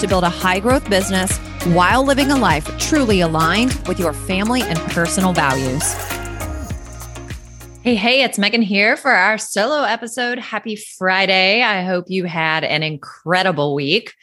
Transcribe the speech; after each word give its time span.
to 0.00 0.06
build 0.06 0.24
a 0.24 0.28
high 0.28 0.60
growth 0.60 0.88
business 0.90 1.36
while 1.66 2.04
living 2.04 2.30
a 2.30 2.36
life 2.36 2.66
truly 2.78 3.20
aligned 3.20 3.72
with 3.86 3.98
your 3.98 4.12
family 4.12 4.62
and 4.62 4.78
personal 4.90 5.32
values. 5.32 5.94
Hey, 7.82 7.94
hey, 7.94 8.22
it's 8.22 8.38
Megan 8.38 8.62
here 8.62 8.96
for 8.96 9.10
our 9.10 9.36
solo 9.36 9.82
episode. 9.82 10.38
Happy 10.38 10.76
Friday. 10.76 11.62
I 11.62 11.82
hope 11.82 12.06
you 12.08 12.24
had 12.24 12.64
an 12.64 12.82
incredible 12.82 13.74
week. 13.74 14.14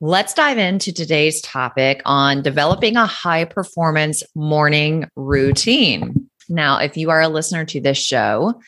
Let's 0.00 0.34
dive 0.34 0.58
into 0.58 0.92
today's 0.92 1.40
topic 1.40 2.02
on 2.04 2.42
developing 2.42 2.96
a 2.96 3.06
high 3.06 3.44
performance 3.44 4.22
morning 4.34 5.08
routine. 5.14 6.28
Now, 6.48 6.78
if 6.78 6.96
you 6.96 7.10
are 7.10 7.20
a 7.20 7.28
listener 7.28 7.64
to 7.66 7.80
this 7.80 7.96
show, 7.96 8.60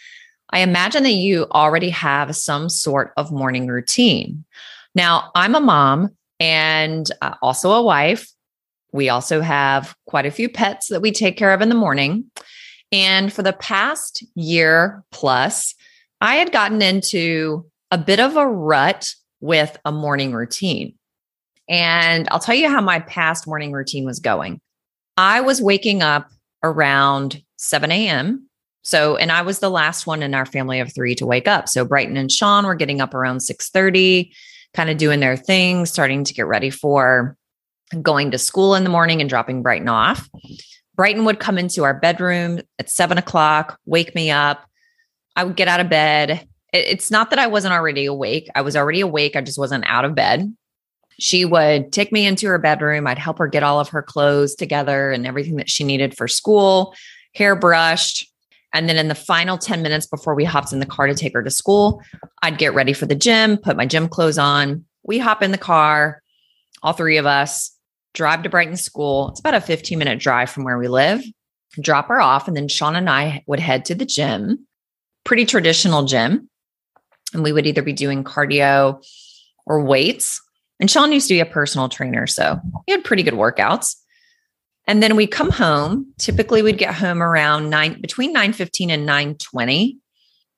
I 0.50 0.60
imagine 0.60 1.02
that 1.02 1.10
you 1.10 1.46
already 1.50 1.90
have 1.90 2.34
some 2.34 2.68
sort 2.68 3.12
of 3.16 3.30
morning 3.30 3.66
routine. 3.66 4.44
Now, 4.94 5.30
I'm 5.34 5.54
a 5.54 5.60
mom 5.60 6.16
and 6.40 7.10
uh, 7.22 7.34
also 7.42 7.72
a 7.72 7.82
wife. 7.82 8.30
We 8.92 9.08
also 9.08 9.40
have 9.40 9.94
quite 10.06 10.26
a 10.26 10.30
few 10.30 10.48
pets 10.48 10.88
that 10.88 11.02
we 11.02 11.12
take 11.12 11.36
care 11.36 11.52
of 11.52 11.60
in 11.60 11.68
the 11.68 11.74
morning. 11.74 12.30
And 12.90 13.32
for 13.32 13.42
the 13.42 13.52
past 13.52 14.24
year 14.34 15.04
plus, 15.10 15.74
I 16.20 16.36
had 16.36 16.52
gotten 16.52 16.80
into 16.80 17.66
a 17.90 17.98
bit 17.98 18.20
of 18.20 18.36
a 18.36 18.46
rut 18.46 19.14
with 19.40 19.78
a 19.84 19.92
morning 19.92 20.32
routine. 20.32 20.94
And 21.68 22.28
I'll 22.30 22.38
tell 22.38 22.54
you 22.54 22.68
how 22.68 22.80
my 22.80 23.00
past 23.00 23.46
morning 23.46 23.72
routine 23.72 24.04
was 24.04 24.20
going. 24.20 24.60
I 25.16 25.42
was 25.42 25.60
waking 25.60 26.02
up 26.02 26.30
around 26.62 27.42
7 27.56 27.90
a.m. 27.90 28.48
So, 28.82 29.16
and 29.16 29.30
I 29.30 29.42
was 29.42 29.58
the 29.58 29.70
last 29.70 30.06
one 30.06 30.22
in 30.22 30.34
our 30.34 30.46
family 30.46 30.80
of 30.80 30.94
three 30.94 31.14
to 31.16 31.26
wake 31.26 31.46
up. 31.46 31.68
So 31.68 31.84
Brighton 31.84 32.16
and 32.16 32.32
Sean 32.32 32.64
were 32.64 32.74
getting 32.74 33.00
up 33.00 33.12
around 33.12 33.40
6 33.40 33.70
30 33.70 34.32
kind 34.78 34.90
of 34.90 34.96
doing 34.96 35.18
their 35.18 35.36
thing, 35.36 35.84
starting 35.86 36.22
to 36.22 36.32
get 36.32 36.46
ready 36.46 36.70
for 36.70 37.36
going 38.00 38.30
to 38.30 38.38
school 38.38 38.76
in 38.76 38.84
the 38.84 38.90
morning 38.90 39.20
and 39.20 39.28
dropping 39.28 39.60
Brighton 39.60 39.88
off. 39.88 40.28
Brighton 40.94 41.24
would 41.24 41.40
come 41.40 41.58
into 41.58 41.82
our 41.82 41.98
bedroom 41.98 42.60
at 42.78 42.88
seven 42.88 43.18
o'clock, 43.18 43.76
wake 43.86 44.14
me 44.14 44.30
up. 44.30 44.64
I 45.34 45.42
would 45.42 45.56
get 45.56 45.66
out 45.66 45.80
of 45.80 45.88
bed. 45.88 46.46
It's 46.72 47.10
not 47.10 47.30
that 47.30 47.40
I 47.40 47.48
wasn't 47.48 47.74
already 47.74 48.04
awake. 48.04 48.48
I 48.54 48.60
was 48.60 48.76
already 48.76 49.00
awake. 49.00 49.34
I 49.34 49.40
just 49.40 49.58
wasn't 49.58 49.84
out 49.84 50.04
of 50.04 50.14
bed. 50.14 50.54
She 51.18 51.44
would 51.44 51.90
take 51.90 52.12
me 52.12 52.24
into 52.24 52.46
her 52.46 52.58
bedroom. 52.58 53.08
I'd 53.08 53.18
help 53.18 53.38
her 53.38 53.48
get 53.48 53.64
all 53.64 53.80
of 53.80 53.88
her 53.88 54.02
clothes 54.02 54.54
together 54.54 55.10
and 55.10 55.26
everything 55.26 55.56
that 55.56 55.68
she 55.68 55.82
needed 55.82 56.16
for 56.16 56.28
school, 56.28 56.94
hair 57.34 57.56
brushed, 57.56 58.32
and 58.72 58.88
then 58.88 58.96
in 58.96 59.08
the 59.08 59.14
final 59.14 59.56
10 59.56 59.82
minutes 59.82 60.06
before 60.06 60.34
we 60.34 60.44
hopped 60.44 60.72
in 60.72 60.80
the 60.80 60.86
car 60.86 61.06
to 61.06 61.14
take 61.14 61.32
her 61.32 61.42
to 61.42 61.50
school, 61.50 62.02
I'd 62.42 62.58
get 62.58 62.74
ready 62.74 62.92
for 62.92 63.06
the 63.06 63.14
gym, 63.14 63.56
put 63.56 63.76
my 63.76 63.86
gym 63.86 64.08
clothes 64.08 64.38
on. 64.38 64.84
We 65.04 65.18
hop 65.18 65.42
in 65.42 65.52
the 65.52 65.58
car, 65.58 66.22
all 66.82 66.92
three 66.92 67.16
of 67.16 67.26
us, 67.26 67.74
drive 68.14 68.42
to 68.42 68.50
Brighton 68.50 68.76
School. 68.76 69.30
It's 69.30 69.40
about 69.40 69.54
a 69.54 69.60
15 69.60 69.98
minute 69.98 70.18
drive 70.18 70.50
from 70.50 70.64
where 70.64 70.78
we 70.78 70.88
live, 70.88 71.22
drop 71.80 72.08
her 72.08 72.20
off. 72.20 72.46
And 72.46 72.56
then 72.56 72.68
Sean 72.68 72.96
and 72.96 73.08
I 73.08 73.42
would 73.46 73.60
head 73.60 73.84
to 73.86 73.94
the 73.94 74.04
gym, 74.04 74.66
pretty 75.24 75.46
traditional 75.46 76.04
gym. 76.04 76.50
And 77.32 77.42
we 77.42 77.52
would 77.52 77.66
either 77.66 77.82
be 77.82 77.92
doing 77.92 78.24
cardio 78.24 79.04
or 79.66 79.82
weights. 79.82 80.40
And 80.80 80.90
Sean 80.90 81.12
used 81.12 81.28
to 81.28 81.34
be 81.34 81.40
a 81.40 81.46
personal 81.46 81.88
trainer. 81.88 82.26
So 82.26 82.58
he 82.86 82.92
had 82.92 83.04
pretty 83.04 83.22
good 83.22 83.34
workouts. 83.34 83.96
And 84.88 85.02
then 85.02 85.16
we 85.16 85.26
come 85.26 85.50
home. 85.50 86.12
Typically 86.18 86.62
we'd 86.62 86.78
get 86.78 86.94
home 86.94 87.22
around 87.22 87.68
nine 87.68 88.00
between 88.00 88.34
9:15 88.34 88.90
and 88.90 89.06
9:20. 89.06 89.98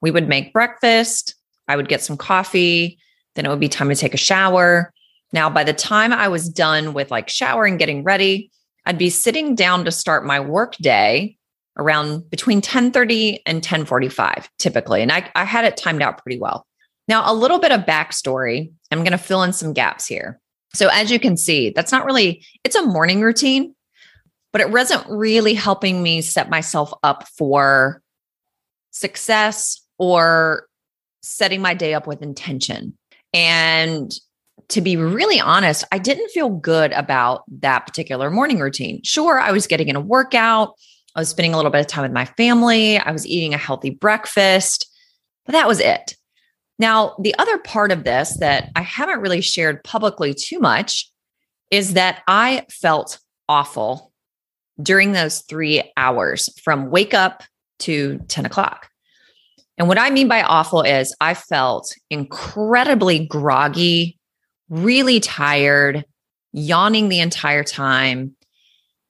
We 0.00 0.10
would 0.10 0.28
make 0.28 0.52
breakfast. 0.52 1.34
I 1.66 1.76
would 1.76 1.88
get 1.88 2.00
some 2.00 2.16
coffee. 2.16 2.98
Then 3.34 3.44
it 3.44 3.48
would 3.48 3.60
be 3.60 3.69
time 3.69 3.88
to 3.88 3.96
take 3.96 4.14
a 4.14 4.16
shower. 4.16 4.92
Now, 5.32 5.50
by 5.50 5.64
the 5.64 5.72
time 5.72 6.12
I 6.12 6.28
was 6.28 6.48
done 6.48 6.94
with 6.94 7.10
like 7.10 7.28
showering, 7.28 7.76
getting 7.76 8.04
ready, 8.04 8.50
I'd 8.86 8.98
be 8.98 9.10
sitting 9.10 9.54
down 9.54 9.84
to 9.84 9.90
start 9.90 10.24
my 10.24 10.40
work 10.40 10.76
day 10.76 11.36
around 11.76 12.30
between 12.30 12.60
10:30 12.60 13.40
and 13.46 13.62
10:45 13.62 14.48
typically. 14.58 15.02
And 15.02 15.10
I, 15.10 15.28
I 15.34 15.44
had 15.44 15.64
it 15.64 15.76
timed 15.76 16.02
out 16.02 16.22
pretty 16.22 16.38
well. 16.38 16.66
Now, 17.08 17.30
a 17.30 17.34
little 17.34 17.58
bit 17.58 17.72
of 17.72 17.80
backstory. 17.80 18.70
I'm 18.92 19.00
going 19.00 19.10
to 19.10 19.19
fill 19.19 19.42
in 19.42 19.52
some 19.52 19.72
gaps 19.72 20.06
here. 20.06 20.40
So 20.72 20.88
as 20.92 21.10
you 21.10 21.19
can 21.19 21.36
see, 21.36 21.70
that's 21.70 21.90
not 21.90 22.04
really, 22.04 22.44
it's 22.62 22.76
a 22.76 22.86
morning 22.86 23.22
routine, 23.22 23.74
but 24.53 24.61
it 24.61 24.71
wasn't 24.71 25.05
really 25.09 25.55
helping 25.55 26.03
me 26.03 26.21
set 26.21 26.50
myself 26.50 26.93
up 27.03 27.28
for 27.37 28.03
success 28.91 29.81
or 29.99 30.66
setting 31.22 31.61
my 31.61 31.75
day 31.75 31.94
up 31.94 32.06
with 32.06 32.22
intention. 32.22 32.97
And 33.33 34.12
to 34.69 34.81
be 34.81 34.97
really 34.97 35.41
honest, 35.41 35.84
I 35.93 35.99
didn't 35.99 36.31
feel 36.31 36.49
good 36.49 36.93
about 36.93 37.43
that 37.61 37.87
particular 37.87 38.31
morning 38.31 38.59
routine. 38.59 39.03
Sure, 39.03 39.38
I 39.38 39.53
was 39.53 39.66
getting 39.66 39.88
in 39.88 39.97
a 39.97 40.00
workout, 40.00 40.75
I 41.15 41.21
was 41.21 41.28
spending 41.28 41.53
a 41.53 41.56
little 41.56 41.72
bit 41.72 41.81
of 41.81 41.87
time 41.87 42.03
with 42.03 42.12
my 42.12 42.25
family, 42.25 42.99
I 42.99 43.11
was 43.11 43.27
eating 43.27 43.53
a 43.53 43.59
healthy 43.59 43.91
breakfast, 43.91 44.87
but 45.44 45.53
that 45.53 45.69
was 45.69 45.81
it. 45.81 46.17
Now, 46.78 47.15
the 47.21 47.34
other 47.38 47.59
part 47.59 47.93
of 47.93 48.05
this 48.05 48.38
that 48.38 48.71
I 48.75 48.82
haven't 48.82 49.21
really 49.21 49.43
shared 49.43 49.84
publicly 49.84 50.32
too 50.32 50.61
much 50.61 51.11
is 51.71 51.94
that 51.94 52.22
I 52.27 52.65
felt 52.71 53.19
awful 53.49 54.09
during 54.82 55.12
those 55.12 55.41
three 55.42 55.82
hours 55.96 56.48
from 56.62 56.91
wake 56.91 57.14
up 57.14 57.42
to 57.80 58.18
10 58.28 58.46
o'clock. 58.46 58.88
And 59.78 59.88
what 59.88 59.98
I 59.98 60.10
mean 60.10 60.28
by 60.28 60.42
awful 60.42 60.82
is 60.82 61.14
I 61.20 61.34
felt 61.34 61.94
incredibly 62.10 63.26
groggy, 63.26 64.19
really 64.69 65.20
tired, 65.20 66.04
yawning 66.52 67.08
the 67.08 67.20
entire 67.20 67.64
time. 67.64 68.36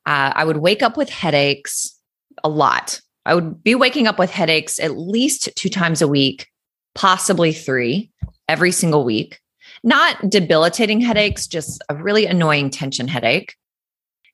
Uh, 0.06 0.32
I 0.34 0.44
would 0.44 0.58
wake 0.58 0.82
up 0.82 0.96
with 0.96 1.10
headaches 1.10 1.98
a 2.44 2.48
lot. 2.48 3.00
I 3.26 3.34
would 3.34 3.62
be 3.62 3.74
waking 3.74 4.06
up 4.06 4.18
with 4.18 4.30
headaches 4.30 4.78
at 4.78 4.96
least 4.96 5.48
two 5.56 5.68
times 5.68 6.02
a 6.02 6.08
week, 6.08 6.48
possibly 6.94 7.52
three 7.52 8.10
every 8.48 8.72
single 8.72 9.04
week. 9.04 9.40
Not 9.82 10.30
debilitating 10.30 11.00
headaches, 11.00 11.46
just 11.46 11.82
a 11.88 11.94
really 11.94 12.26
annoying 12.26 12.70
tension 12.70 13.08
headache. 13.08 13.54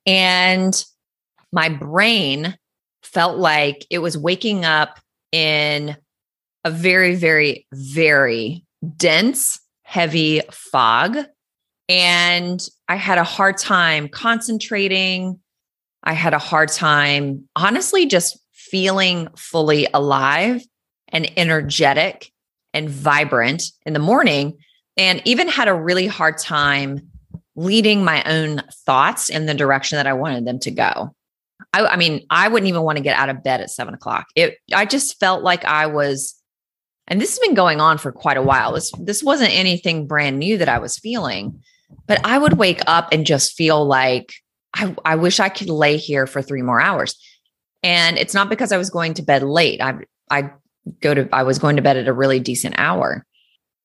And 0.06 0.84
my 1.56 1.70
brain 1.70 2.54
felt 3.02 3.38
like 3.38 3.86
it 3.90 4.00
was 4.00 4.18
waking 4.18 4.66
up 4.66 5.00
in 5.32 5.96
a 6.64 6.70
very, 6.70 7.14
very, 7.14 7.66
very 7.72 8.62
dense, 8.98 9.58
heavy 9.82 10.42
fog. 10.52 11.16
And 11.88 12.60
I 12.88 12.96
had 12.96 13.16
a 13.16 13.24
hard 13.24 13.56
time 13.56 14.06
concentrating. 14.08 15.40
I 16.02 16.12
had 16.12 16.34
a 16.34 16.38
hard 16.38 16.68
time, 16.68 17.48
honestly, 17.56 18.04
just 18.04 18.38
feeling 18.52 19.28
fully 19.34 19.88
alive 19.94 20.62
and 21.08 21.30
energetic 21.38 22.30
and 22.74 22.90
vibrant 22.90 23.62
in 23.86 23.94
the 23.94 23.98
morning. 23.98 24.58
And 24.98 25.22
even 25.24 25.48
had 25.48 25.68
a 25.68 25.74
really 25.74 26.06
hard 26.06 26.36
time 26.36 27.08
leading 27.54 28.04
my 28.04 28.22
own 28.24 28.62
thoughts 28.84 29.30
in 29.30 29.46
the 29.46 29.54
direction 29.54 29.96
that 29.96 30.06
I 30.06 30.12
wanted 30.12 30.44
them 30.44 30.58
to 30.58 30.70
go. 30.70 31.15
I, 31.76 31.86
I 31.86 31.96
mean, 31.96 32.24
I 32.30 32.48
wouldn't 32.48 32.68
even 32.68 32.82
want 32.82 32.96
to 32.96 33.04
get 33.04 33.18
out 33.18 33.28
of 33.28 33.42
bed 33.42 33.60
at 33.60 33.70
seven 33.70 33.94
o'clock. 33.94 34.28
It, 34.34 34.58
I 34.74 34.86
just 34.86 35.18
felt 35.20 35.42
like 35.42 35.64
I 35.64 35.86
was, 35.86 36.34
and 37.06 37.20
this 37.20 37.30
has 37.30 37.38
been 37.38 37.54
going 37.54 37.80
on 37.80 37.98
for 37.98 38.12
quite 38.12 38.38
a 38.38 38.42
while. 38.42 38.72
This, 38.72 38.90
this 38.98 39.22
wasn't 39.22 39.52
anything 39.52 40.06
brand 40.06 40.38
new 40.38 40.56
that 40.58 40.68
I 40.68 40.78
was 40.78 40.98
feeling, 40.98 41.60
but 42.06 42.24
I 42.24 42.38
would 42.38 42.54
wake 42.54 42.80
up 42.86 43.08
and 43.12 43.26
just 43.26 43.52
feel 43.52 43.84
like 43.84 44.32
I, 44.74 44.94
I 45.04 45.16
wish 45.16 45.38
I 45.38 45.50
could 45.50 45.68
lay 45.68 45.98
here 45.98 46.26
for 46.26 46.40
three 46.40 46.62
more 46.62 46.80
hours. 46.80 47.14
And 47.82 48.16
it's 48.16 48.34
not 48.34 48.48
because 48.48 48.72
I 48.72 48.78
was 48.78 48.90
going 48.90 49.14
to 49.14 49.22
bed 49.22 49.42
late. 49.42 49.80
I, 49.80 49.98
I 50.30 50.50
go 51.00 51.12
to, 51.12 51.28
I 51.32 51.42
was 51.42 51.58
going 51.58 51.76
to 51.76 51.82
bed 51.82 51.98
at 51.98 52.08
a 52.08 52.12
really 52.12 52.40
decent 52.40 52.74
hour. 52.78 53.24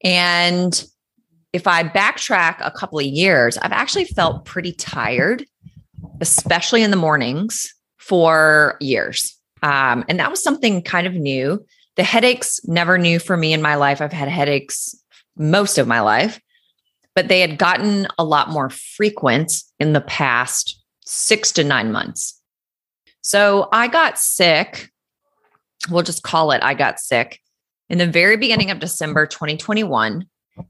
And 0.03 0.83
if 1.51 1.67
I 1.67 1.83
backtrack 1.83 2.55
a 2.61 2.71
couple 2.71 2.99
of 2.99 3.05
years, 3.05 3.57
I've 3.57 3.73
actually 3.73 4.05
felt 4.05 4.45
pretty 4.45 4.71
tired 4.71 5.45
especially 6.19 6.83
in 6.83 6.91
the 6.91 6.97
mornings 6.97 7.73
for 8.01 8.77
years. 8.81 9.37
Um, 9.63 10.03
and 10.09 10.19
that 10.19 10.31
was 10.31 10.43
something 10.43 10.81
kind 10.81 11.05
of 11.05 11.13
new. 11.13 11.63
The 11.95 12.03
headaches 12.03 12.59
never 12.65 12.97
new 12.97 13.19
for 13.19 13.37
me 13.37 13.53
in 13.53 13.61
my 13.61 13.75
life. 13.75 14.01
I've 14.01 14.11
had 14.11 14.27
headaches 14.27 14.95
most 15.37 15.77
of 15.77 15.87
my 15.87 16.01
life, 16.01 16.39
but 17.15 17.27
they 17.27 17.41
had 17.41 17.57
gotten 17.57 18.07
a 18.17 18.23
lot 18.23 18.49
more 18.49 18.69
frequent 18.69 19.63
in 19.79 19.93
the 19.93 20.01
past 20.01 20.81
six 21.05 21.51
to 21.53 21.63
nine 21.63 21.91
months. 21.91 22.41
So 23.21 23.69
I 23.71 23.87
got 23.87 24.17
sick. 24.17 24.89
We'll 25.89 26.03
just 26.03 26.23
call 26.23 26.51
it 26.51 26.63
I 26.63 26.73
got 26.73 26.99
sick 26.99 27.39
in 27.87 27.99
the 27.99 28.07
very 28.07 28.37
beginning 28.37 28.71
of 28.71 28.79
December 28.79 29.27
2021. 29.27 30.25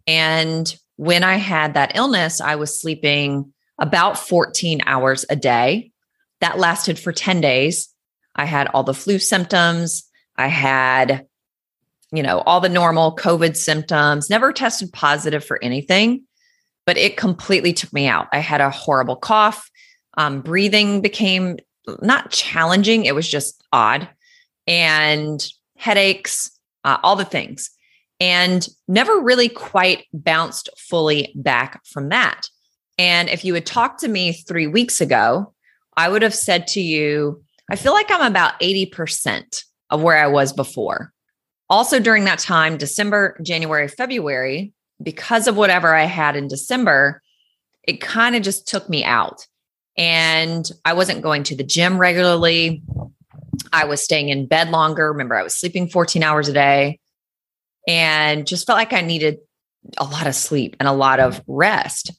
And 0.05 0.75
when 0.97 1.23
I 1.23 1.35
had 1.35 1.75
that 1.75 1.95
illness, 1.95 2.41
I 2.41 2.55
was 2.55 2.79
sleeping 2.79 3.53
about 3.79 4.17
14 4.17 4.81
hours 4.85 5.25
a 5.29 5.35
day. 5.35 5.90
That 6.41 6.59
lasted 6.59 6.99
for 6.99 7.11
10 7.11 7.41
days. 7.41 7.89
I 8.35 8.45
had 8.45 8.67
all 8.67 8.83
the 8.83 8.93
flu 8.93 9.19
symptoms. 9.19 10.03
I 10.37 10.47
had, 10.47 11.25
you 12.11 12.23
know, 12.23 12.39
all 12.41 12.59
the 12.59 12.69
normal 12.69 13.15
COVID 13.15 13.55
symptoms, 13.55 14.29
never 14.29 14.51
tested 14.51 14.91
positive 14.91 15.43
for 15.45 15.63
anything, 15.63 16.23
but 16.85 16.97
it 16.97 17.17
completely 17.17 17.73
took 17.73 17.93
me 17.93 18.07
out. 18.07 18.27
I 18.31 18.39
had 18.39 18.61
a 18.61 18.69
horrible 18.69 19.15
cough. 19.15 19.69
Um, 20.17 20.41
breathing 20.41 21.01
became 21.01 21.57
not 22.01 22.31
challenging, 22.31 23.05
it 23.05 23.15
was 23.15 23.27
just 23.27 23.63
odd. 23.71 24.07
And 24.67 25.45
headaches, 25.77 26.51
uh, 26.83 26.97
all 27.03 27.15
the 27.15 27.25
things. 27.25 27.69
And 28.19 28.67
never 28.87 29.19
really 29.19 29.49
quite 29.49 30.05
bounced 30.13 30.69
fully 30.77 31.33
back 31.35 31.83
from 31.85 32.09
that. 32.09 32.47
And 32.99 33.29
if 33.29 33.43
you 33.43 33.55
had 33.55 33.65
talked 33.65 34.01
to 34.01 34.07
me 34.07 34.33
three 34.33 34.67
weeks 34.67 35.01
ago, 35.01 35.53
I 35.97 36.09
would 36.09 36.21
have 36.21 36.35
said 36.35 36.67
to 36.67 36.81
you, 36.81 37.43
I 37.69 37.75
feel 37.75 37.93
like 37.93 38.09
I'm 38.09 38.29
about 38.29 38.59
80% 38.59 39.63
of 39.89 40.01
where 40.01 40.17
I 40.17 40.27
was 40.27 40.53
before. 40.53 41.13
Also, 41.69 41.99
during 41.99 42.25
that 42.25 42.39
time, 42.39 42.77
December, 42.77 43.37
January, 43.41 43.87
February, 43.87 44.73
because 45.01 45.47
of 45.47 45.57
whatever 45.57 45.95
I 45.95 46.03
had 46.03 46.35
in 46.35 46.47
December, 46.47 47.21
it 47.83 48.01
kind 48.01 48.35
of 48.35 48.43
just 48.43 48.67
took 48.67 48.89
me 48.89 49.03
out. 49.03 49.47
And 49.97 50.69
I 50.85 50.93
wasn't 50.93 51.21
going 51.21 51.43
to 51.43 51.55
the 51.55 51.63
gym 51.63 51.97
regularly. 51.97 52.83
I 53.73 53.85
was 53.85 54.01
staying 54.01 54.29
in 54.29 54.47
bed 54.47 54.69
longer. 54.69 55.11
Remember, 55.11 55.35
I 55.35 55.43
was 55.43 55.55
sleeping 55.55 55.89
14 55.89 56.23
hours 56.23 56.47
a 56.47 56.53
day 56.53 56.99
and 57.87 58.45
just 58.45 58.67
felt 58.67 58.77
like 58.77 58.93
I 58.93 59.01
needed 59.01 59.39
a 59.97 60.03
lot 60.03 60.27
of 60.27 60.35
sleep 60.35 60.75
and 60.79 60.87
a 60.87 60.93
lot 60.93 61.19
of 61.19 61.41
rest 61.47 62.11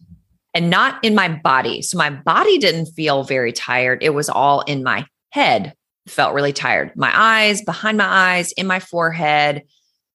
and 0.55 0.71
not 0.71 1.03
in 1.03 1.15
my 1.15 1.29
body. 1.29 1.83
So 1.83 1.97
my 1.97 2.11
body 2.11 2.59
didn't 2.59 2.87
feel 2.87 3.25
very 3.25 3.53
tired. 3.53 4.03
It 4.03 4.11
was 4.11 4.29
all 4.29 4.61
in 4.63 4.83
my 4.83 5.07
head, 5.31 5.75
felt 6.07 6.35
really 6.35 6.53
tired. 6.53 6.93
My 6.97 7.11
eyes, 7.15 7.63
behind 7.63 7.99
my 7.99 8.07
eyes, 8.07 8.53
in 8.53 8.67
my 8.67 8.81
forehead, 8.81 9.63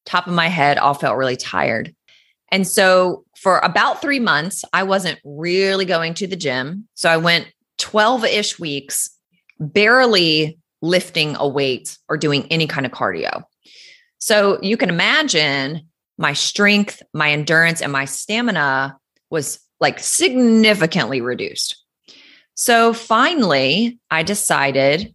top 0.05 0.27
of 0.27 0.33
my 0.33 0.47
head, 0.47 0.77
all 0.77 0.93
felt 0.93 1.17
really 1.17 1.35
tired. 1.35 1.93
And 2.51 2.65
so 2.65 3.25
for 3.35 3.59
about 3.59 4.01
three 4.01 4.19
months, 4.19 4.63
I 4.73 4.83
wasn't 4.83 5.19
really 5.23 5.85
going 5.85 6.13
to 6.15 6.27
the 6.27 6.35
gym. 6.35 6.87
So 6.93 7.09
I 7.09 7.17
went 7.17 7.47
12 7.77 8.25
ish 8.25 8.59
weeks, 8.59 9.09
barely 9.59 10.59
lifting 10.81 11.35
a 11.37 11.47
weight 11.47 11.97
or 12.07 12.17
doing 12.17 12.45
any 12.49 12.67
kind 12.67 12.85
of 12.85 12.91
cardio. 12.91 13.43
So 14.19 14.59
you 14.61 14.77
can 14.77 14.89
imagine 14.89 15.81
my 16.17 16.33
strength, 16.33 17.01
my 17.13 17.31
endurance, 17.31 17.81
and 17.81 17.91
my 17.91 18.05
stamina 18.05 18.97
was 19.29 19.59
like 19.79 19.99
significantly 19.99 21.21
reduced. 21.21 21.83
So 22.55 22.91
finally, 22.93 23.99
I 24.09 24.23
decided 24.23 25.13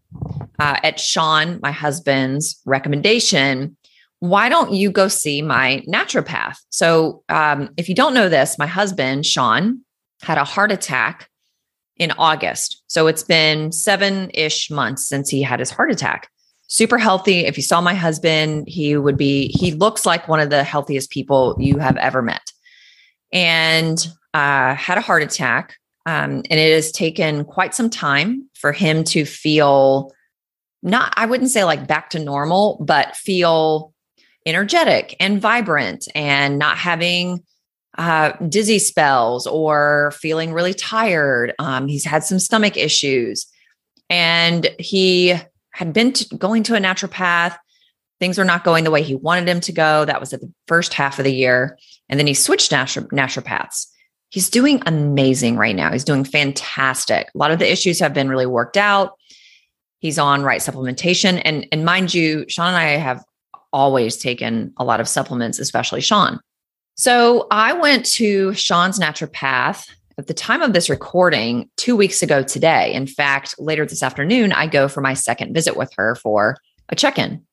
uh, 0.59 0.79
at 0.83 1.01
Sean, 1.01 1.59
my 1.61 1.73
husband's 1.73 2.61
recommendation, 2.65 3.77
why 4.21 4.49
don't 4.49 4.73
you 4.73 4.93
go 4.93 5.09
see 5.09 5.43
my 5.43 5.83
naturopath? 5.89 6.59
So, 6.71 7.25
um, 7.29 7.71
if 7.77 7.89
you 7.89 7.95
don't 7.97 8.15
know 8.15 8.29
this, 8.29 8.57
my 8.57 8.69
husband, 8.69 9.27
Sean, 9.27 9.81
had 10.23 10.39
a 10.39 10.45
heart 10.45 10.71
attack 10.71 11.29
in 11.97 12.13
August. 12.13 12.85
So, 12.87 13.09
it's 13.09 13.25
been 13.25 13.73
seven 13.73 14.31
ish 14.33 14.71
months 14.71 15.09
since 15.09 15.29
he 15.29 15.43
had 15.43 15.59
his 15.59 15.73
heart 15.73 15.91
attack. 15.91 16.31
Super 16.69 16.99
healthy. 16.99 17.41
If 17.41 17.57
you 17.57 17.65
saw 17.65 17.81
my 17.81 17.95
husband, 17.95 18.69
he 18.69 18.97
would 18.97 19.17
be, 19.17 19.49
he 19.49 19.73
looks 19.73 20.07
like 20.07 20.29
one 20.29 20.39
of 20.39 20.51
the 20.51 20.63
healthiest 20.63 21.11
people 21.11 21.57
you 21.59 21.79
have 21.79 21.97
ever 21.97 22.23
met. 22.23 22.52
And 23.33 23.99
uh, 24.35 24.75
had 24.75 24.99
a 24.99 25.03
heart 25.03 25.23
attack. 25.23 25.77
Um, 26.05 26.43
and 26.51 26.59
it 26.59 26.75
has 26.75 26.91
taken 26.91 27.45
quite 27.45 27.75
some 27.75 27.89
time 27.89 28.49
for 28.55 28.73
him 28.73 29.05
to 29.05 29.25
feel 29.25 30.13
not, 30.83 31.15
I 31.17 31.27
wouldn't 31.27 31.51
say 31.51 31.65
like 31.65 31.87
back 31.87 32.11
to 32.11 32.19
normal, 32.19 32.79
but 32.85 33.15
feel 33.15 33.93
energetic 34.45 35.15
and 35.21 35.41
vibrant 35.41 36.09
and 36.15 36.59
not 36.59 36.77
having 36.77 37.45
uh, 37.99 38.33
dizzy 38.49 38.79
spells 38.79 39.47
or 39.47 40.13
feeling 40.19 40.53
really 40.53 40.75
tired. 40.75 41.55
Um, 41.59 41.87
he's 41.87 42.05
had 42.05 42.25
some 42.25 42.39
stomach 42.39 42.77
issues 42.77 43.47
and 44.11 44.69
he 44.79 45.35
had 45.71 45.93
been 45.93 46.13
to, 46.13 46.37
going 46.37 46.63
to 46.65 46.75
a 46.75 46.79
naturopath. 46.79 47.57
Things 48.23 48.39
were 48.39 48.45
not 48.45 48.63
going 48.63 48.85
the 48.85 48.93
way 48.93 49.03
he 49.03 49.17
wanted 49.17 49.47
them 49.47 49.59
to 49.61 49.73
go. 49.73 50.05
That 50.05 50.21
was 50.21 50.33
at 50.33 50.41
the 50.41 50.53
first 50.69 50.95
half 50.95 51.19
of 51.19 51.25
the 51.25 51.35
year. 51.35 51.77
And 52.09 52.21
then 52.21 52.29
he 52.29 52.35
switched 52.35 52.71
naturopaths 52.71 53.87
he's 54.33 54.49
doing 54.49 54.83
amazing 54.87 55.57
right 55.57 55.77
now. 55.77 55.93
He's 55.93 56.05
doing 56.05 56.25
fantastic. 56.25 57.29
A 57.35 57.39
lot 57.39 57.51
of 57.51 57.59
the 57.59 57.71
issues 57.71 58.01
have 58.01 58.15
been 58.15 58.31
really 58.31 58.47
worked 58.47 58.79
out. 58.79 59.19
He's 60.01 60.19
on 60.19 60.43
right 60.43 60.61
supplementation. 60.61 61.41
And, 61.45 61.67
and 61.71 61.85
mind 61.85 62.13
you, 62.15 62.47
Sean 62.49 62.69
and 62.69 62.77
I 62.77 62.97
have 62.97 63.23
always 63.75 64.17
taken 64.17 64.73
a 64.79 64.85
lot 64.85 65.01
of 65.01 65.09
supplements, 65.09 65.59
especially 65.59 66.01
Sean. 66.01 66.41
So 66.95 67.47
I 67.51 67.75
went 67.75 68.07
to 68.15 68.55
Sean's 68.55 68.99
naturopath 68.99 69.87
at 70.17 70.27
the 70.27 70.35
time 70.35 70.63
of 70.63 70.73
this 70.73 70.89
recording 70.89 71.69
two 71.77 71.95
weeks 71.95 72.23
ago 72.23 72.43
today. 72.43 72.93
In 72.95 73.07
fact, 73.07 73.55
later 73.59 73.85
this 73.85 74.03
afternoon, 74.03 74.53
I 74.53 74.67
go 74.67 74.89
for 74.89 75.03
my 75.03 75.13
second 75.13 75.53
visit 75.53 75.77
with 75.77 75.93
her 75.97 76.15
for 76.15 76.57
a 76.89 76.97
check 76.97 77.19
in. 77.19 77.45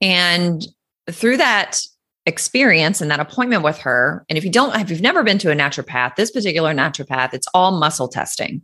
And 0.00 0.66
through 1.10 1.38
that 1.38 1.80
experience 2.26 3.00
and 3.00 3.10
that 3.10 3.20
appointment 3.20 3.62
with 3.62 3.78
her. 3.78 4.24
And 4.28 4.36
if 4.36 4.44
you 4.44 4.50
don't, 4.50 4.74
if 4.78 4.90
you've 4.90 5.00
never 5.00 5.22
been 5.22 5.38
to 5.38 5.50
a 5.50 5.54
naturopath, 5.54 6.16
this 6.16 6.30
particular 6.30 6.72
naturopath, 6.72 7.34
it's 7.34 7.48
all 7.54 7.78
muscle 7.78 8.08
testing. 8.08 8.62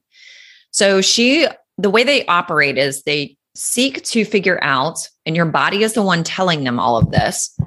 So 0.70 1.00
she, 1.00 1.46
the 1.78 1.90
way 1.90 2.04
they 2.04 2.26
operate 2.26 2.78
is 2.78 3.02
they 3.02 3.36
seek 3.54 4.04
to 4.04 4.24
figure 4.24 4.62
out, 4.62 5.08
and 5.24 5.34
your 5.34 5.46
body 5.46 5.82
is 5.82 5.94
the 5.94 6.02
one 6.02 6.22
telling 6.22 6.64
them 6.64 6.78
all 6.78 6.98
of 6.98 7.10
this. 7.10 7.58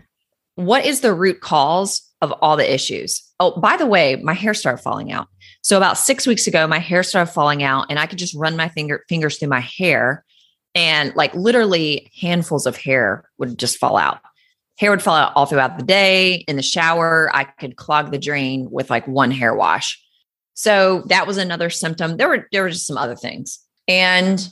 What 0.56 0.86
is 0.86 1.01
the 1.01 1.13
root 1.13 1.42
cause 1.42 2.04
of 2.21 2.31
all 2.33 2.56
the 2.56 2.71
issues? 2.71 3.24
Oh, 3.39 3.60
by 3.60 3.77
the 3.77 3.88
way, 3.88 4.16
my 4.18 4.33
hair 4.33 4.54
started 4.54 4.83
falling 4.83 5.12
out. 5.12 5.27
So 5.62 5.77
about 5.77 5.98
six 5.98 6.27
weeks 6.27 6.47
ago, 6.47 6.68
my 6.68 6.80
hair 6.80 7.02
started 7.02 7.31
falling 7.31 7.64
out, 7.64 7.88
and 7.90 7.97
I 7.97 8.06
could 8.06 8.19
just 8.19 8.35
run 8.35 8.56
my 8.56 8.69
finger 8.69 9.04
fingers 9.09 9.38
through 9.38 9.49
my 9.49 9.61
hair, 9.61 10.23
and 10.80 11.14
like 11.16 11.36
literally 11.36 12.09
handfuls 12.19 12.66
of 12.66 12.78
hair 12.78 13.30
would 13.38 13.59
just 13.59 13.78
fall 13.78 13.98
out 13.98 14.19
hair 14.80 14.92
would 14.92 15.02
fall 15.02 15.16
out 15.16 15.33
all 15.36 15.45
throughout 15.45 15.78
the 15.78 15.83
day. 15.83 16.36
In 16.48 16.56
the 16.56 16.62
shower, 16.62 17.30
I 17.33 17.44
could 17.44 17.76
clog 17.76 18.12
the 18.12 18.18
drain 18.18 18.69
with 18.71 18.90
like 18.90 19.06
one 19.07 19.30
hair 19.30 19.54
wash. 19.54 20.02
So 20.54 21.04
that 21.07 21.28
was 21.28 21.38
another 21.38 21.69
symptom. 21.69 22.18
There 22.18 22.30
were 22.30 22.48
there 22.52 22.64
were 22.64 22.69
just 22.69 22.88
some 22.88 22.98
other 22.98 23.16
things. 23.16 23.59
And 23.88 24.48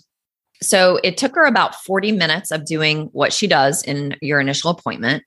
so 0.61 0.99
it 1.03 1.17
took 1.17 1.35
her 1.35 1.45
about 1.45 1.75
40 1.75 2.11
minutes 2.11 2.51
of 2.51 2.65
doing 2.65 3.05
what 3.13 3.31
she 3.31 3.47
does 3.47 3.83
in 3.83 4.15
your 4.21 4.39
initial 4.39 4.69
appointment. 4.69 5.23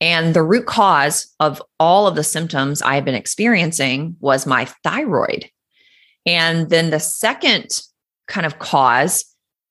And 0.00 0.34
the 0.34 0.42
root 0.42 0.66
cause 0.66 1.32
of 1.40 1.62
all 1.80 2.06
of 2.06 2.16
the 2.16 2.24
symptoms 2.24 2.82
I 2.82 2.96
had 2.96 3.04
been 3.04 3.14
experiencing 3.14 4.16
was 4.20 4.46
my 4.46 4.66
thyroid. 4.82 5.48
And 6.26 6.68
then 6.68 6.90
the 6.90 7.00
second 7.00 7.80
kind 8.26 8.44
of 8.44 8.58
cause 8.58 9.24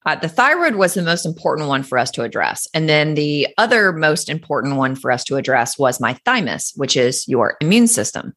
uh, 0.06 0.16
the 0.16 0.28
thyroid 0.28 0.76
was 0.76 0.94
the 0.94 1.02
most 1.02 1.26
important 1.26 1.70
one 1.70 1.84
for 1.84 1.98
us 1.98 2.12
to 2.12 2.24
address. 2.24 2.68
And 2.74 2.90
then 2.90 3.16
the 3.16 3.48
other 3.58 3.92
most 3.94 4.30
important 4.30 4.76
one 4.76 4.96
for 4.96 5.12
us 5.12 5.24
to 5.26 5.36
address 5.36 5.78
was 5.78 6.00
my 6.00 6.14
thymus, 6.26 6.74
which 6.76 6.98
is 6.98 7.28
your 7.28 7.56
immune 7.62 7.88
system. 7.88 8.34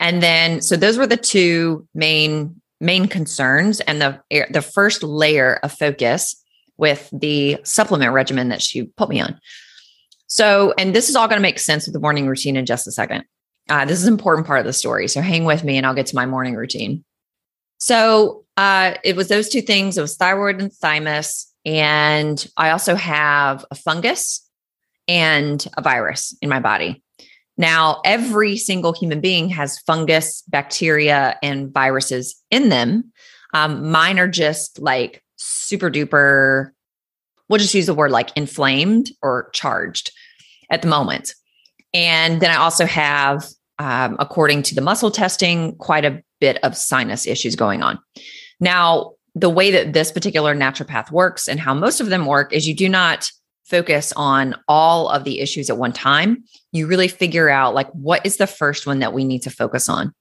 And 0.00 0.22
then, 0.22 0.60
so 0.60 0.76
those 0.76 0.98
were 0.98 1.06
the 1.06 1.16
two 1.16 1.86
main 1.94 2.60
main 2.80 3.06
concerns 3.06 3.80
and 3.80 4.02
the 4.02 4.20
the 4.50 4.62
first 4.62 5.02
layer 5.04 5.60
of 5.62 5.72
focus 5.72 6.34
with 6.78 7.08
the 7.12 7.58
supplement 7.64 8.12
regimen 8.12 8.48
that 8.48 8.60
she 8.60 8.84
put 8.84 9.08
me 9.08 9.20
on. 9.20 9.38
So, 10.26 10.74
and 10.78 10.94
this 10.94 11.08
is 11.08 11.14
all 11.14 11.28
going 11.28 11.36
to 11.36 11.42
make 11.42 11.58
sense 11.58 11.86
with 11.86 11.92
the 11.92 12.00
morning 12.00 12.26
routine 12.26 12.56
in 12.56 12.66
just 12.66 12.86
a 12.88 12.92
second. 12.92 13.24
Uh, 13.68 13.84
this 13.84 13.98
is 13.98 14.06
an 14.06 14.12
important 14.12 14.46
part 14.46 14.60
of 14.60 14.66
the 14.66 14.72
story. 14.72 15.06
So 15.06 15.20
hang 15.20 15.44
with 15.44 15.62
me 15.62 15.76
and 15.76 15.86
I'll 15.86 15.94
get 15.94 16.06
to 16.06 16.16
my 16.16 16.26
morning 16.26 16.56
routine. 16.56 17.04
So 17.78 18.41
uh, 18.56 18.94
it 19.04 19.16
was 19.16 19.28
those 19.28 19.48
two 19.48 19.62
things. 19.62 19.96
It 19.96 20.02
was 20.02 20.16
thyroid 20.16 20.60
and 20.60 20.72
thymus. 20.72 21.52
And 21.64 22.44
I 22.56 22.70
also 22.70 22.94
have 22.94 23.64
a 23.70 23.74
fungus 23.74 24.46
and 25.08 25.64
a 25.76 25.82
virus 25.82 26.36
in 26.42 26.48
my 26.48 26.60
body. 26.60 27.02
Now, 27.56 28.00
every 28.04 28.56
single 28.56 28.92
human 28.92 29.20
being 29.20 29.48
has 29.50 29.78
fungus, 29.80 30.42
bacteria, 30.48 31.38
and 31.42 31.72
viruses 31.72 32.40
in 32.50 32.70
them. 32.70 33.12
Um, 33.54 33.90
mine 33.90 34.18
are 34.18 34.28
just 34.28 34.80
like 34.80 35.22
super 35.36 35.90
duper, 35.90 36.70
we'll 37.48 37.58
just 37.58 37.74
use 37.74 37.86
the 37.86 37.94
word 37.94 38.10
like 38.10 38.30
inflamed 38.36 39.10
or 39.20 39.50
charged 39.52 40.12
at 40.70 40.80
the 40.80 40.88
moment. 40.88 41.34
And 41.92 42.40
then 42.40 42.50
I 42.50 42.56
also 42.56 42.86
have 42.86 43.46
um, 43.78 44.16
according 44.20 44.62
to 44.64 44.74
the 44.74 44.80
muscle 44.80 45.10
testing, 45.10 45.76
quite 45.76 46.04
a 46.04 46.22
bit 46.40 46.58
of 46.62 46.76
sinus 46.76 47.26
issues 47.26 47.56
going 47.56 47.82
on. 47.82 47.98
Now, 48.62 49.14
the 49.34 49.50
way 49.50 49.72
that 49.72 49.92
this 49.92 50.12
particular 50.12 50.54
naturopath 50.54 51.10
works 51.10 51.48
and 51.48 51.58
how 51.58 51.74
most 51.74 52.00
of 52.00 52.10
them 52.10 52.26
work 52.26 52.52
is 52.52 52.68
you 52.68 52.74
do 52.74 52.88
not 52.88 53.28
focus 53.64 54.12
on 54.14 54.54
all 54.68 55.08
of 55.08 55.24
the 55.24 55.40
issues 55.40 55.68
at 55.68 55.78
one 55.78 55.92
time. 55.92 56.44
You 56.70 56.86
really 56.86 57.08
figure 57.08 57.50
out 57.50 57.74
like 57.74 57.90
what 57.90 58.24
is 58.24 58.36
the 58.36 58.46
first 58.46 58.86
one 58.86 59.00
that 59.00 59.12
we 59.12 59.24
need 59.24 59.42
to 59.42 59.50
focus 59.50 59.88
on, 59.88 60.14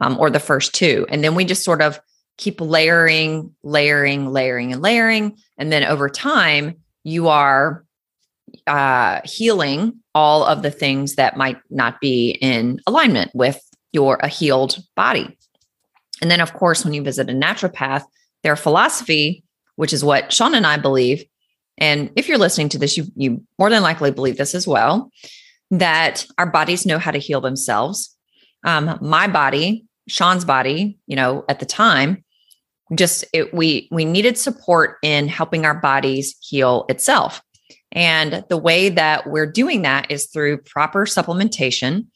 um, 0.00 0.18
or 0.18 0.30
the 0.30 0.40
first 0.40 0.74
two, 0.74 1.06
and 1.10 1.22
then 1.22 1.34
we 1.34 1.44
just 1.44 1.64
sort 1.64 1.82
of 1.82 2.00
keep 2.38 2.62
layering, 2.62 3.54
layering, 3.62 4.32
layering, 4.32 4.72
and 4.72 4.80
layering, 4.80 5.36
and 5.58 5.70
then 5.70 5.84
over 5.84 6.08
time 6.08 6.76
you 7.04 7.28
are 7.28 7.84
uh, 8.66 9.20
healing 9.24 10.00
all 10.14 10.44
of 10.44 10.62
the 10.62 10.70
things 10.70 11.16
that 11.16 11.36
might 11.36 11.58
not 11.68 12.00
be 12.00 12.30
in 12.40 12.80
alignment 12.86 13.30
with 13.34 13.62
your 13.92 14.16
a 14.22 14.28
healed 14.28 14.78
body. 14.96 15.36
And 16.22 16.30
then, 16.30 16.40
of 16.40 16.54
course, 16.54 16.84
when 16.84 16.94
you 16.94 17.02
visit 17.02 17.28
a 17.28 17.32
naturopath, 17.32 18.04
their 18.44 18.56
philosophy, 18.56 19.44
which 19.76 19.92
is 19.92 20.04
what 20.04 20.32
Sean 20.32 20.54
and 20.54 20.66
I 20.66 20.78
believe, 20.78 21.24
and 21.78 22.10
if 22.16 22.28
you're 22.28 22.38
listening 22.38 22.68
to 22.70 22.78
this, 22.78 22.96
you 22.96 23.06
you 23.16 23.44
more 23.58 23.68
than 23.68 23.82
likely 23.82 24.10
believe 24.10 24.36
this 24.38 24.54
as 24.54 24.66
well, 24.66 25.10
that 25.70 26.24
our 26.38 26.46
bodies 26.46 26.86
know 26.86 26.98
how 26.98 27.10
to 27.10 27.18
heal 27.18 27.40
themselves. 27.40 28.16
Um, 28.64 28.98
my 29.02 29.26
body, 29.26 29.84
Sean's 30.08 30.44
body, 30.44 30.98
you 31.06 31.16
know, 31.16 31.44
at 31.48 31.58
the 31.58 31.66
time, 31.66 32.24
just 32.94 33.24
it, 33.32 33.52
we 33.52 33.88
we 33.90 34.04
needed 34.04 34.38
support 34.38 34.98
in 35.02 35.26
helping 35.28 35.64
our 35.64 35.74
bodies 35.74 36.36
heal 36.40 36.86
itself. 36.88 37.42
And 37.90 38.44
the 38.48 38.56
way 38.56 38.88
that 38.88 39.28
we're 39.28 39.50
doing 39.50 39.82
that 39.82 40.10
is 40.10 40.26
through 40.26 40.58
proper 40.58 41.04
supplementation 41.04 42.06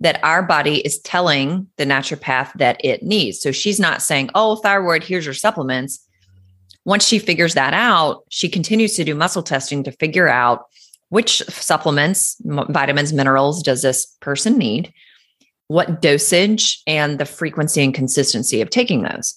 that 0.00 0.22
our 0.24 0.42
body 0.42 0.78
is 0.80 0.98
telling 1.00 1.66
the 1.76 1.84
naturopath 1.84 2.52
that 2.54 2.82
it 2.84 3.02
needs. 3.02 3.40
So 3.40 3.52
she's 3.52 3.78
not 3.78 4.02
saying, 4.02 4.30
oh, 4.34 4.56
thyroid, 4.56 5.04
here's 5.04 5.24
your 5.24 5.34
supplements. 5.34 6.04
Once 6.84 7.06
she 7.06 7.18
figures 7.18 7.54
that 7.54 7.74
out, 7.74 8.24
she 8.30 8.48
continues 8.48 8.96
to 8.96 9.04
do 9.04 9.14
muscle 9.14 9.42
testing 9.42 9.84
to 9.84 9.92
figure 9.92 10.28
out 10.28 10.64
which 11.10 11.42
supplements, 11.48 12.36
vitamins, 12.44 13.12
minerals 13.12 13.62
does 13.62 13.82
this 13.82 14.06
person 14.20 14.56
need, 14.56 14.92
what 15.66 16.00
dosage, 16.00 16.82
and 16.86 17.18
the 17.18 17.26
frequency 17.26 17.82
and 17.82 17.92
consistency 17.92 18.60
of 18.60 18.70
taking 18.70 19.02
those. 19.02 19.34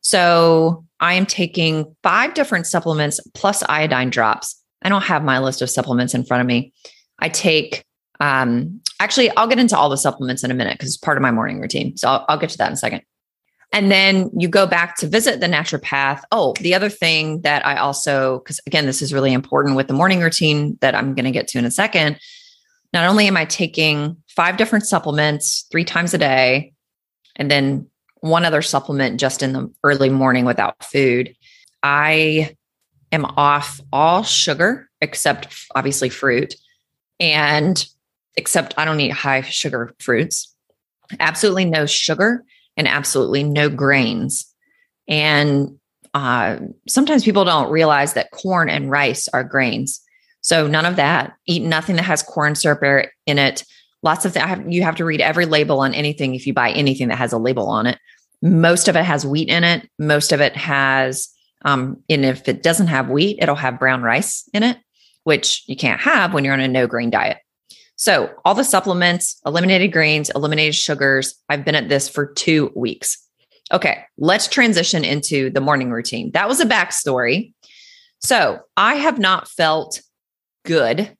So 0.00 0.84
I 1.00 1.14
am 1.14 1.26
taking 1.26 1.94
five 2.02 2.32
different 2.34 2.66
supplements 2.66 3.20
plus 3.34 3.62
iodine 3.68 4.10
drops 4.10 4.60
I 4.82 4.88
don't 4.88 5.02
have 5.02 5.22
my 5.22 5.38
list 5.38 5.62
of 5.62 5.70
supplements 5.70 6.14
in 6.14 6.24
front 6.24 6.40
of 6.40 6.46
me. 6.46 6.72
I 7.18 7.28
take, 7.28 7.84
um, 8.20 8.80
actually, 9.00 9.30
I'll 9.36 9.48
get 9.48 9.58
into 9.58 9.76
all 9.76 9.88
the 9.88 9.96
supplements 9.96 10.44
in 10.44 10.50
a 10.50 10.54
minute 10.54 10.74
because 10.74 10.90
it's 10.90 10.98
part 10.98 11.16
of 11.16 11.22
my 11.22 11.30
morning 11.30 11.60
routine. 11.60 11.96
So 11.96 12.08
I'll, 12.08 12.24
I'll 12.28 12.38
get 12.38 12.50
to 12.50 12.58
that 12.58 12.68
in 12.68 12.74
a 12.74 12.76
second. 12.76 13.02
And 13.72 13.90
then 13.90 14.30
you 14.36 14.48
go 14.48 14.66
back 14.66 14.96
to 14.98 15.06
visit 15.06 15.40
the 15.40 15.46
naturopath. 15.46 16.22
Oh, 16.32 16.54
the 16.60 16.74
other 16.74 16.88
thing 16.88 17.40
that 17.42 17.64
I 17.64 17.76
also, 17.76 18.40
because 18.40 18.60
again, 18.66 18.84
this 18.84 19.00
is 19.00 19.14
really 19.14 19.32
important 19.32 19.76
with 19.76 19.86
the 19.86 19.94
morning 19.94 20.20
routine 20.20 20.76
that 20.80 20.94
I'm 20.94 21.14
going 21.14 21.24
to 21.24 21.30
get 21.30 21.48
to 21.48 21.58
in 21.58 21.64
a 21.64 21.70
second. 21.70 22.18
Not 22.92 23.08
only 23.08 23.28
am 23.28 23.36
I 23.36 23.44
taking 23.44 24.16
five 24.28 24.56
different 24.56 24.86
supplements 24.86 25.66
three 25.70 25.84
times 25.84 26.12
a 26.12 26.18
day, 26.18 26.72
and 27.36 27.48
then 27.50 27.86
one 28.20 28.44
other 28.44 28.60
supplement 28.60 29.20
just 29.20 29.42
in 29.42 29.52
the 29.52 29.72
early 29.84 30.10
morning 30.10 30.44
without 30.44 30.82
food, 30.82 31.34
I 31.82 32.56
am 33.12 33.24
off 33.24 33.80
all 33.92 34.24
sugar 34.24 34.90
except 35.00 35.54
obviously 35.74 36.08
fruit 36.08 36.54
and 37.20 37.86
except 38.36 38.74
I 38.76 38.84
don't 38.84 39.00
eat 39.00 39.12
high 39.12 39.42
sugar 39.42 39.94
fruits. 39.98 40.54
Absolutely 41.18 41.64
no 41.64 41.86
sugar 41.86 42.44
and 42.76 42.86
absolutely 42.86 43.42
no 43.42 43.68
grains. 43.68 44.46
And 45.08 45.78
uh, 46.14 46.58
sometimes 46.88 47.24
people 47.24 47.44
don't 47.44 47.70
realize 47.70 48.14
that 48.14 48.30
corn 48.30 48.68
and 48.68 48.90
rice 48.90 49.28
are 49.28 49.44
grains. 49.44 50.00
So 50.40 50.66
none 50.66 50.86
of 50.86 50.96
that. 50.96 51.34
Eat 51.46 51.62
nothing 51.62 51.96
that 51.96 52.04
has 52.04 52.22
corn 52.22 52.54
syrup 52.54 53.08
in 53.26 53.38
it. 53.38 53.64
Lots 54.02 54.24
of 54.24 54.32
that. 54.34 54.70
You 54.70 54.82
have 54.82 54.96
to 54.96 55.04
read 55.04 55.20
every 55.20 55.46
label 55.46 55.80
on 55.80 55.92
anything 55.94 56.34
if 56.34 56.46
you 56.46 56.54
buy 56.54 56.70
anything 56.70 57.08
that 57.08 57.18
has 57.18 57.32
a 57.32 57.38
label 57.38 57.68
on 57.68 57.86
it. 57.86 57.98
Most 58.40 58.88
of 58.88 58.96
it 58.96 59.04
has 59.04 59.26
wheat 59.26 59.48
in 59.48 59.64
it. 59.64 59.90
Most 59.98 60.32
of 60.32 60.40
it 60.40 60.56
has 60.56 61.28
um, 61.62 62.02
and 62.08 62.24
if 62.24 62.48
it 62.48 62.62
doesn't 62.62 62.86
have 62.86 63.10
wheat, 63.10 63.38
it'll 63.40 63.54
have 63.54 63.78
brown 63.78 64.02
rice 64.02 64.48
in 64.54 64.62
it, 64.62 64.78
which 65.24 65.64
you 65.66 65.76
can't 65.76 66.00
have 66.00 66.32
when 66.32 66.44
you're 66.44 66.54
on 66.54 66.60
a 66.60 66.68
no 66.68 66.86
grain 66.86 67.10
diet. 67.10 67.38
So, 68.00 68.30
all 68.46 68.54
the 68.54 68.64
supplements, 68.64 69.38
eliminated 69.44 69.92
grains, 69.92 70.30
eliminated 70.30 70.74
sugars. 70.74 71.34
I've 71.50 71.66
been 71.66 71.74
at 71.74 71.90
this 71.90 72.08
for 72.08 72.32
two 72.32 72.72
weeks. 72.74 73.18
Okay, 73.72 74.02
let's 74.16 74.48
transition 74.48 75.04
into 75.04 75.50
the 75.50 75.60
morning 75.60 75.90
routine. 75.90 76.30
That 76.30 76.48
was 76.48 76.60
a 76.60 76.64
backstory. 76.64 77.52
So, 78.18 78.60
I 78.74 78.94
have 78.94 79.18
not 79.18 79.48
felt 79.48 80.00
good 80.64 81.14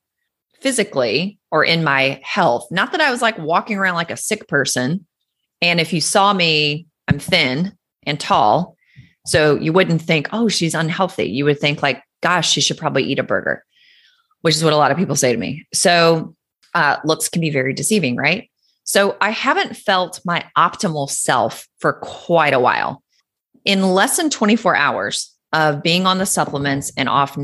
physically 0.63 1.39
or 1.51 1.63
in 1.63 1.85
my 1.85 2.19
health. 2.25 2.67
Not 2.71 2.93
that 2.93 3.03
I 3.03 3.11
was 3.11 3.21
like 3.21 3.37
walking 3.37 3.77
around 3.77 3.97
like 3.97 4.11
a 4.11 4.17
sick 4.17 4.49
person. 4.49 5.07
And 5.61 5.81
if 5.81 5.93
you 5.93 6.01
saw 6.01 6.33
me, 6.33 6.87
I'm 7.09 7.19
thin 7.19 7.77
and 8.05 8.19
tall. 8.19 8.75
So 9.27 9.57
you 9.57 9.75
wouldn't 9.75 10.01
think, 10.01 10.31
oh, 10.33 10.49
she's 10.49 10.75
unhealthy. 10.75 11.25
You 11.25 11.45
would 11.45 11.61
think, 11.61 11.83
like, 11.83 12.03
gosh, 12.23 12.51
she 12.51 12.63
should 12.63 12.79
probably 12.79 13.05
eat 13.05 13.19
a 13.19 13.23
burger, 13.23 13.67
which 14.41 14.55
is 14.57 14.65
what 14.65 14.73
a 14.73 14.79
lot 14.79 14.91
of 14.91 14.97
people 14.97 15.15
say 15.15 15.31
to 15.31 15.39
me. 15.39 15.67
So 15.75 16.35
uh, 16.75 16.97
looks 17.05 17.29
can 17.29 17.41
be 17.41 17.51
very 17.51 17.73
deceiving, 17.73 18.17
right? 18.17 18.51
So 18.85 19.17
I 19.21 19.31
haven't 19.31 19.77
felt 19.77 20.21
my 20.25 20.45
optimal 20.57 21.09
self 21.09 21.69
for 21.79 21.95
quite 21.95 22.53
a 22.53 22.61
while. 22.61 23.03
In 23.65 23.83
less 23.83 24.17
than 24.17 24.31
24 24.31 24.75
hours 24.75 25.35
of 25.53 25.83
being 25.83 26.07
on 26.07 26.19
the 26.19 26.27
supplements 26.27 26.93
and 26.97 27.09
off 27.09 27.37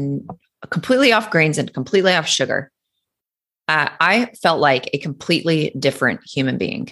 completely 0.71 1.13
off 1.13 1.31
grains 1.31 1.59
and 1.59 1.73
completely 1.73 2.15
off 2.15 2.27
sugar, 2.27 2.71
uh, 3.69 3.91
I 4.01 4.31
felt 4.43 4.61
like 4.61 4.89
a 4.93 4.99
completely 4.99 5.73
different 5.79 6.21
human 6.25 6.57
being. 6.57 6.89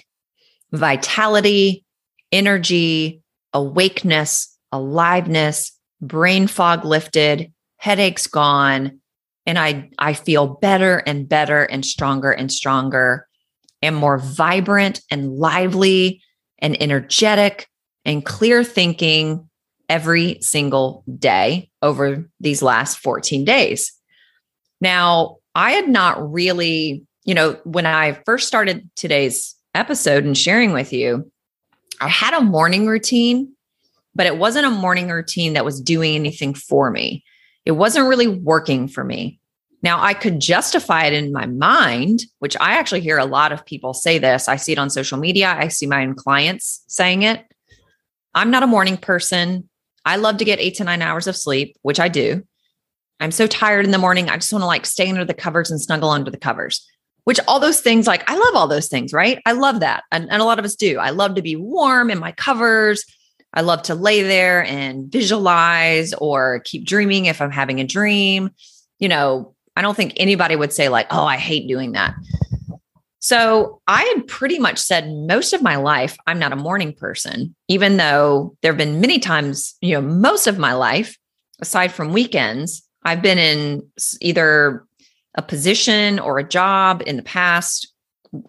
Vitality, 0.73 1.85
energy, 2.33 3.23
awakeness, 3.53 4.57
aliveness, 4.73 5.73
brain 6.01 6.47
fog 6.47 6.85
lifted, 6.85 7.53
headaches 7.77 8.27
gone, 8.27 9.01
and 9.47 9.59
I 9.59 9.91
I 9.99 10.15
feel 10.15 10.47
better 10.47 10.99
and 11.07 11.29
better 11.29 11.65
and 11.65 11.85
stronger 11.85 12.31
and 12.31 12.51
stronger 12.51 13.27
and 13.83 13.95
more 13.97 14.19
vibrant 14.19 15.01
and 15.11 15.33
lively 15.33 16.23
and 16.59 16.81
energetic 16.83 17.69
and 18.05 18.25
clear 18.25 18.65
thinking 18.65 19.49
every 19.89 20.39
single 20.41 21.05
day 21.19 21.71
over 21.83 22.29
these 22.41 22.63
last 22.63 22.99
14 22.99 23.45
days. 23.45 23.93
Now, 24.81 25.37
I 25.55 25.73
had 25.73 25.89
not 25.89 26.33
really, 26.33 27.05
you 27.25 27.35
know, 27.35 27.59
when 27.65 27.85
I 27.85 28.13
first 28.25 28.49
started 28.49 28.89
today's 28.97 29.55
episode 29.75 30.25
and 30.25 30.37
sharing 30.37 30.73
with 30.73 30.93
you, 30.93 31.31
I 32.01 32.09
had 32.09 32.33
a 32.33 32.41
morning 32.41 32.87
routine 32.87 33.55
but 34.15 34.27
it 34.27 34.39
wasn't 34.39 34.67
a 34.67 34.71
morning 34.71 35.09
routine 35.09 35.55
that 35.55 35.65
was 35.65 35.81
doing 35.81 36.15
anything 36.15 36.55
for 36.55 36.91
me. 36.91 37.25
It 37.65 37.73
wasn't 37.73 38.09
really 38.09 38.29
working 38.29 38.89
for 38.89 39.05
me. 39.05 39.41
Now, 39.83 40.03
I 40.03 40.15
could 40.15 40.41
justify 40.41 41.05
it 41.05 41.13
in 41.13 41.31
my 41.31 41.45
mind, 41.45 42.25
which 42.39 42.57
I 42.59 42.79
actually 42.79 43.03
hear 43.03 43.19
a 43.19 43.27
lot 43.27 43.53
of 43.53 43.67
people 43.67 43.93
say 43.93 44.19
this. 44.19 44.49
I 44.49 44.57
see 44.57 44.73
it 44.73 44.79
on 44.79 44.89
social 44.89 45.19
media, 45.19 45.55
I 45.59 45.69
see 45.69 45.87
my 45.87 46.03
own 46.05 46.15
clients 46.15 46.85
saying 46.89 47.23
it. 47.23 47.45
I'm 48.35 48.51
not 48.51 48.63
a 48.63 48.67
morning 48.67 48.97
person. 48.97 49.69
I 50.05 50.17
love 50.17 50.39
to 50.39 50.45
get 50.45 50.59
eight 50.59 50.77
to 50.77 50.85
nine 50.85 51.03
hours 51.03 51.27
of 51.27 51.37
sleep, 51.37 51.77
which 51.83 52.01
I 52.01 52.09
do. 52.09 52.45
I'm 53.21 53.31
so 53.31 53.47
tired 53.47 53.85
in 53.85 53.91
the 53.91 53.99
morning. 53.99 54.29
I 54.29 54.37
just 54.37 54.53
want 54.53 54.63
to 54.63 54.67
like 54.67 54.87
stay 54.87 55.09
under 55.09 55.25
the 55.25 55.35
covers 55.35 55.71
and 55.71 55.81
snuggle 55.81 56.11
under 56.11 56.31
the 56.31 56.37
covers, 56.37 56.87
which 57.25 57.41
all 57.47 57.61
those 57.61 57.81
things, 57.81 58.07
like 58.07 58.29
I 58.29 58.37
love 58.37 58.55
all 58.55 58.69
those 58.69 58.89
things, 58.89 59.13
right? 59.13 59.41
I 59.47 59.53
love 59.53 59.81
that. 59.81 60.05
And, 60.11 60.31
and 60.31 60.43
a 60.43 60.45
lot 60.45 60.59
of 60.59 60.65
us 60.65 60.75
do. 60.75 60.99
I 60.99 61.11
love 61.11 61.37
to 61.37 61.43
be 61.43 61.57
warm 61.57 62.11
in 62.11 62.19
my 62.19 62.33
covers. 62.33 63.05
I 63.55 63.61
love 63.61 63.83
to 63.83 63.95
lay 63.95 64.23
there 64.23 64.65
and 64.65 65.11
visualize 65.11 66.13
or 66.15 66.61
keep 66.65 66.85
dreaming 66.85 67.27
if 67.27 67.41
I'm 67.41 67.53
having 67.53 67.81
a 67.81 67.87
dream. 67.87 68.51
You 68.99 69.09
know, 69.09 69.55
I 69.77 69.83
don't 69.83 69.97
think 69.97 70.13
anybody 70.17 70.57
would 70.57 70.73
say, 70.73 70.89
like, 70.89 71.07
oh, 71.11 71.25
I 71.25 71.37
hate 71.37 71.69
doing 71.69 71.93
that. 71.93 72.15
So 73.21 73.81
I 73.87 74.03
had 74.03 74.27
pretty 74.27 74.59
much 74.59 74.79
said 74.79 75.11
most 75.11 75.55
of 75.55 75.63
my 75.63 75.77
life, 75.77 76.17
I'm 76.27 76.39
not 76.39 76.53
a 76.53 76.57
morning 76.57 76.93
person, 76.93 77.55
even 77.69 77.97
though 77.97 78.55
there 78.61 78.73
have 78.73 78.79
been 78.79 79.01
many 79.01 79.19
times, 79.19 79.77
you 79.81 79.95
know, 79.95 80.03
most 80.03 80.47
of 80.47 80.59
my 80.59 80.75
life, 80.75 81.17
aside 81.61 81.91
from 81.91 82.13
weekends, 82.13 82.83
I've 83.03 83.23
been 83.23 83.39
in 83.39 83.83
either 84.21 84.85
a 85.37 85.43
position 85.43 86.19
or 86.19 86.39
a 86.39 86.49
job 86.49 87.03
in 87.07 87.17
the 87.17 87.23
past 87.23 87.93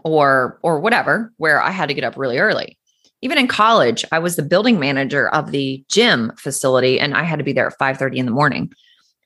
or 0.03 0.59
or 0.61 0.79
whatever 0.79 1.31
where 1.37 1.61
I 1.61 1.71
had 1.71 1.89
to 1.89 1.93
get 1.93 2.03
up 2.03 2.17
really 2.17 2.39
early 2.39 2.77
even 3.25 3.37
in 3.37 3.47
college, 3.47 4.05
I 4.11 4.19
was 4.19 4.35
the 4.35 4.43
building 4.43 4.79
manager 4.79 5.27
of 5.29 5.51
the 5.51 5.83
gym 5.89 6.31
facility 6.37 6.99
and 6.99 7.15
I 7.15 7.23
had 7.23 7.39
to 7.39 7.43
be 7.43 7.53
there 7.53 7.67
at 7.67 7.77
5 7.77 7.97
30 7.97 8.19
in 8.19 8.25
the 8.25 8.31
morning 8.31 8.71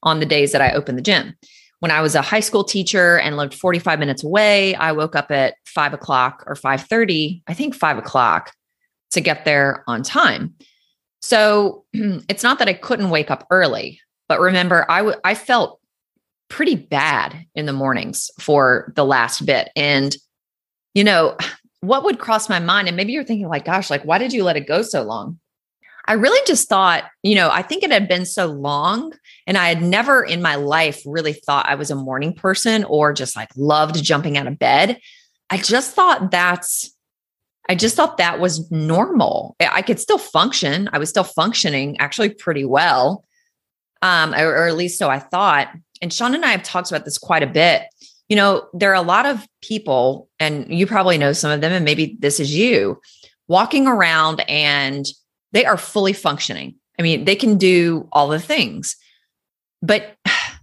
on 0.03 0.19
the 0.19 0.25
days 0.25 0.53
that 0.53 0.61
I 0.61 0.71
opened 0.71 0.97
the 0.97 1.03
gym, 1.03 1.35
when 1.79 1.91
I 1.91 2.01
was 2.01 2.15
a 2.15 2.21
high 2.21 2.39
school 2.39 2.63
teacher 2.63 3.19
and 3.19 3.37
lived 3.37 3.53
45 3.53 3.99
minutes 3.99 4.23
away, 4.23 4.75
I 4.75 4.91
woke 4.91 5.15
up 5.15 5.31
at 5.31 5.55
five 5.65 5.93
o'clock 5.93 6.43
or 6.47 6.55
5:30, 6.55 7.41
I 7.47 7.53
think 7.53 7.75
five 7.75 7.97
o'clock 7.97 8.53
to 9.11 9.21
get 9.21 9.45
there 9.45 9.83
on 9.87 10.03
time. 10.03 10.55
So 11.21 11.83
it's 11.93 12.43
not 12.43 12.59
that 12.59 12.69
I 12.69 12.73
couldn't 12.73 13.09
wake 13.09 13.29
up 13.29 13.45
early, 13.51 13.99
but 14.27 14.39
remember, 14.39 14.85
I, 14.89 14.99
w- 14.99 15.19
I 15.23 15.35
felt 15.35 15.79
pretty 16.49 16.75
bad 16.75 17.45
in 17.55 17.65
the 17.65 17.73
mornings 17.73 18.29
for 18.39 18.91
the 18.95 19.05
last 19.05 19.45
bit. 19.45 19.69
And, 19.75 20.15
you 20.93 21.03
know, 21.03 21.37
what 21.81 22.03
would 22.03 22.19
cross 22.19 22.49
my 22.49 22.59
mind? 22.59 22.87
And 22.87 22.97
maybe 22.97 23.13
you're 23.13 23.23
thinking, 23.23 23.47
like, 23.47 23.65
gosh, 23.65 23.89
like, 23.89 24.03
why 24.03 24.17
did 24.17 24.33
you 24.33 24.43
let 24.43 24.57
it 24.57 24.67
go 24.67 24.81
so 24.81 25.03
long? 25.03 25.39
I 26.05 26.13
really 26.13 26.41
just 26.47 26.67
thought, 26.67 27.03
you 27.21 27.35
know, 27.35 27.51
I 27.51 27.61
think 27.61 27.83
it 27.83 27.91
had 27.91 28.07
been 28.07 28.25
so 28.25 28.47
long 28.47 29.13
and 29.45 29.57
I 29.57 29.67
had 29.67 29.83
never 29.83 30.23
in 30.23 30.41
my 30.41 30.55
life 30.55 31.01
really 31.05 31.33
thought 31.33 31.69
I 31.69 31.75
was 31.75 31.91
a 31.91 31.95
morning 31.95 32.33
person 32.33 32.83
or 32.85 33.13
just 33.13 33.35
like 33.35 33.49
loved 33.55 34.03
jumping 34.03 34.35
out 34.35 34.47
of 34.47 34.57
bed. 34.57 34.99
I 35.51 35.57
just 35.57 35.93
thought 35.93 36.31
that's, 36.31 36.95
I 37.69 37.75
just 37.75 37.95
thought 37.95 38.17
that 38.17 38.39
was 38.39 38.71
normal. 38.71 39.55
I 39.59 39.83
could 39.83 39.99
still 39.99 40.17
function. 40.17 40.89
I 40.91 40.97
was 40.97 41.09
still 41.09 41.23
functioning 41.23 41.97
actually 41.99 42.29
pretty 42.29 42.65
well. 42.65 43.23
Um, 44.01 44.33
or, 44.33 44.47
or 44.47 44.67
at 44.67 44.77
least 44.77 44.97
so 44.97 45.09
I 45.09 45.19
thought. 45.19 45.69
And 46.01 46.11
Sean 46.11 46.33
and 46.33 46.45
I 46.45 46.51
have 46.51 46.63
talked 46.63 46.89
about 46.89 47.05
this 47.05 47.19
quite 47.19 47.43
a 47.43 47.47
bit. 47.47 47.83
You 48.29 48.35
know, 48.35 48.67
there 48.73 48.91
are 48.91 48.95
a 48.95 49.01
lot 49.01 49.25
of 49.25 49.45
people, 49.61 50.29
and 50.39 50.71
you 50.71 50.85
probably 50.85 51.17
know 51.17 51.33
some 51.33 51.51
of 51.51 51.61
them, 51.61 51.71
and 51.71 51.83
maybe 51.83 52.15
this 52.19 52.39
is 52.39 52.55
you 52.55 53.01
walking 53.49 53.87
around 53.87 54.41
and 54.47 55.07
they 55.51 55.65
are 55.65 55.77
fully 55.77 56.13
functioning. 56.13 56.75
I 56.97 57.01
mean, 57.01 57.25
they 57.25 57.35
can 57.35 57.57
do 57.57 58.07
all 58.13 58.29
the 58.29 58.39
things, 58.39 58.95
but 59.81 60.15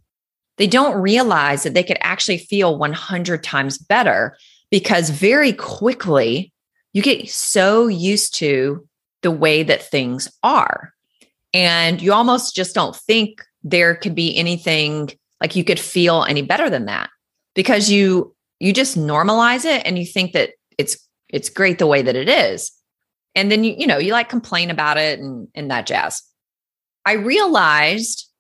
they 0.57 0.67
don't 0.67 1.01
realize 1.01 1.65
that 1.65 1.75
they 1.75 1.83
could 1.83 1.99
actually 2.01 2.39
feel 2.39 2.79
100 2.79 3.43
times 3.43 3.77
better 3.77 4.39
because 4.71 5.11
very 5.11 5.53
quickly 5.53 6.53
you 6.95 7.03
get 7.03 7.29
so 7.29 7.89
used 7.89 8.35
to 8.37 8.87
the 9.23 9.31
way 9.31 9.63
that 9.63 9.83
things 9.83 10.29
are. 10.43 10.95
And 11.53 12.01
you 12.01 12.13
almost 12.13 12.55
just 12.55 12.75
don't 12.75 12.97
think 12.97 13.45
there 13.63 13.97
could 13.97 14.15
be 14.15 14.37
anything 14.37 15.11
like 15.41 15.57
you 15.57 15.65
could 15.65 15.81
feel 15.81 16.25
any 16.25 16.43
better 16.43 16.71
than 16.71 16.87
that 16.87 17.11
because 17.57 17.91
you 17.91 18.37
you 18.61 18.73
just 18.73 18.97
normalize 18.97 19.65
it 19.65 19.83
and 19.85 19.99
you 19.99 20.07
think 20.07 20.33
that 20.33 20.51
it's 20.79 20.97
it's 21.29 21.49
great 21.49 21.79
the 21.79 21.87
way 21.89 22.03
that 22.03 22.15
it 22.15 22.29
is. 22.29 22.71
And 23.35 23.51
then 23.51 23.65
you 23.65 23.75
you 23.77 23.87
know 23.89 23.99
you 23.99 24.13
like 24.13 24.29
complain 24.29 24.71
about 24.71 24.99
it 24.99 25.19
and 25.19 25.49
and 25.57 25.69
that 25.73 25.87
jazz. 25.87 26.23
I 27.05 27.15
realized 27.15 28.31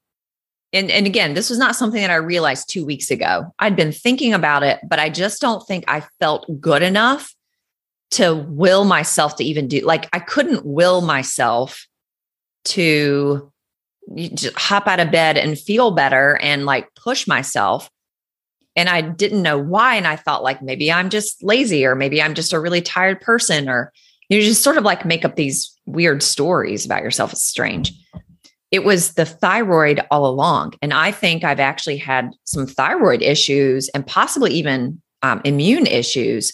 and 0.72 0.90
and 0.90 1.06
again 1.06 1.34
this 1.34 1.50
was 1.50 1.58
not 1.58 1.76
something 1.76 2.00
that 2.00 2.10
i 2.10 2.16
realized 2.16 2.68
2 2.70 2.84
weeks 2.84 3.10
ago. 3.10 3.52
I'd 3.58 3.74
been 3.74 3.92
thinking 3.92 4.32
about 4.34 4.62
it 4.62 4.78
but 4.88 4.98
i 4.98 5.08
just 5.08 5.40
don't 5.40 5.66
think 5.66 5.84
i 5.88 6.00
felt 6.20 6.46
good 6.60 6.82
enough 6.82 7.34
to 8.12 8.34
will 8.34 8.84
myself 8.84 9.36
to 9.36 9.44
even 9.44 9.68
do 9.68 9.80
like 9.80 10.08
i 10.12 10.18
couldn't 10.18 10.64
will 10.64 11.00
myself 11.00 11.86
to 12.64 13.52
just 14.34 14.56
hop 14.56 14.86
out 14.86 15.00
of 15.00 15.10
bed 15.10 15.36
and 15.36 15.58
feel 15.58 15.90
better 15.90 16.36
and 16.42 16.66
like 16.66 16.88
push 16.94 17.26
myself 17.26 17.88
and 18.76 18.88
I 18.88 19.00
didn't 19.00 19.42
know 19.42 19.58
why. 19.58 19.96
And 19.96 20.06
I 20.06 20.16
thought, 20.16 20.42
like, 20.42 20.62
maybe 20.62 20.92
I'm 20.92 21.10
just 21.10 21.42
lazy, 21.42 21.84
or 21.84 21.94
maybe 21.94 22.22
I'm 22.22 22.34
just 22.34 22.52
a 22.52 22.60
really 22.60 22.82
tired 22.82 23.20
person, 23.20 23.68
or 23.68 23.92
you 24.28 24.40
just 24.42 24.62
sort 24.62 24.76
of 24.76 24.84
like 24.84 25.04
make 25.04 25.24
up 25.24 25.36
these 25.36 25.74
weird 25.86 26.22
stories 26.22 26.84
about 26.84 27.02
yourself. 27.02 27.32
It's 27.32 27.44
strange. 27.44 27.92
It 28.70 28.84
was 28.84 29.14
the 29.14 29.24
thyroid 29.24 30.00
all 30.10 30.26
along. 30.26 30.74
And 30.82 30.92
I 30.92 31.12
think 31.12 31.44
I've 31.44 31.60
actually 31.60 31.96
had 31.96 32.30
some 32.44 32.66
thyroid 32.66 33.22
issues 33.22 33.88
and 33.90 34.06
possibly 34.06 34.52
even 34.54 35.00
um, 35.22 35.40
immune 35.44 35.86
issues 35.86 36.52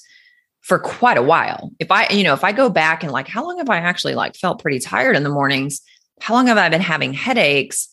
for 0.60 0.78
quite 0.78 1.16
a 1.16 1.22
while. 1.22 1.72
If 1.78 1.90
I, 1.90 2.06
you 2.10 2.22
know, 2.22 2.34
if 2.34 2.44
I 2.44 2.52
go 2.52 2.68
back 2.68 3.02
and 3.02 3.10
like, 3.10 3.26
how 3.26 3.44
long 3.44 3.58
have 3.58 3.70
I 3.70 3.78
actually 3.78 4.14
like 4.14 4.36
felt 4.36 4.62
pretty 4.62 4.78
tired 4.78 5.16
in 5.16 5.24
the 5.24 5.30
mornings? 5.30 5.80
How 6.20 6.34
long 6.34 6.46
have 6.46 6.58
I 6.58 6.68
been 6.68 6.82
having 6.82 7.14
headaches? 7.14 7.88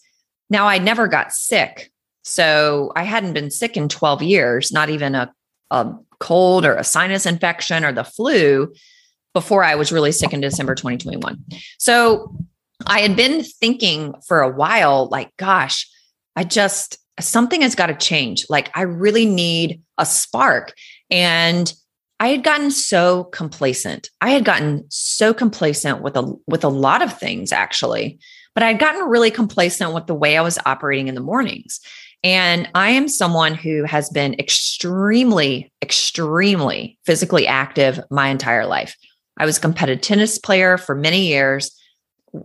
Now 0.50 0.68
I 0.68 0.78
never 0.78 1.08
got 1.08 1.32
sick. 1.32 1.92
So 2.30 2.92
I 2.96 3.04
hadn't 3.04 3.34
been 3.34 3.50
sick 3.50 3.76
in 3.76 3.90
12 3.90 4.22
years, 4.22 4.72
not 4.72 4.90
even 4.90 5.16
a, 5.16 5.34
a 5.72 5.94
cold 6.20 6.64
or 6.64 6.76
a 6.76 6.84
sinus 6.84 7.26
infection 7.26 7.84
or 7.84 7.92
the 7.92 8.04
flu 8.04 8.72
before 9.34 9.64
I 9.64 9.76
was 9.76 9.92
really 9.92 10.12
sick 10.12 10.32
in 10.32 10.40
December 10.40 10.76
2021. 10.76 11.44
So 11.80 12.36
I 12.86 13.00
had 13.00 13.16
been 13.16 13.44
thinking 13.44 14.14
for 14.28 14.42
a 14.42 14.50
while, 14.50 15.08
like, 15.08 15.36
gosh, 15.38 15.90
I 16.36 16.44
just, 16.44 17.00
something 17.20 17.62
has 17.62 17.74
got 17.74 17.88
to 17.88 17.96
change. 17.96 18.46
Like, 18.48 18.70
I 18.78 18.82
really 18.84 19.26
need 19.26 19.82
a 19.98 20.06
spark. 20.06 20.74
And 21.10 21.74
I 22.20 22.28
had 22.28 22.44
gotten 22.44 22.70
so 22.70 23.24
complacent. 23.26 24.12
I 24.22 24.30
had 24.30 24.46
gotten 24.46 24.86
so 24.90 25.34
complacent 25.34 26.02
with 26.02 26.16
a 26.18 26.36
with 26.48 26.66
a 26.66 26.70
lot 26.70 27.02
of 27.02 27.18
things 27.18 27.54
actually, 27.54 28.20
but 28.54 28.62
I 28.62 28.68
had 28.68 28.80
gotten 28.80 29.08
really 29.08 29.32
complacent 29.32 29.94
with 29.94 30.06
the 30.06 30.14
way 30.14 30.38
I 30.38 30.42
was 30.42 30.60
operating 30.66 31.08
in 31.08 31.16
the 31.16 31.22
mornings. 31.22 31.80
And 32.24 32.70
I 32.76 32.90
am 32.92 33.08
someone 33.08 33.54
who 33.56 33.84
has 33.84 34.10
been 34.10 34.34
extremely, 34.40 35.72
extremely 35.82 36.98
physically 37.06 37.48
active 37.48 38.00
my 38.12 38.28
entire 38.28 38.66
life. 38.66 38.96
I 39.38 39.46
was 39.46 39.58
a 39.58 39.62
competitive 39.62 40.02
tennis 40.02 40.38
player 40.38 40.78
for 40.78 40.96
many 40.96 41.28
years. 41.28 41.72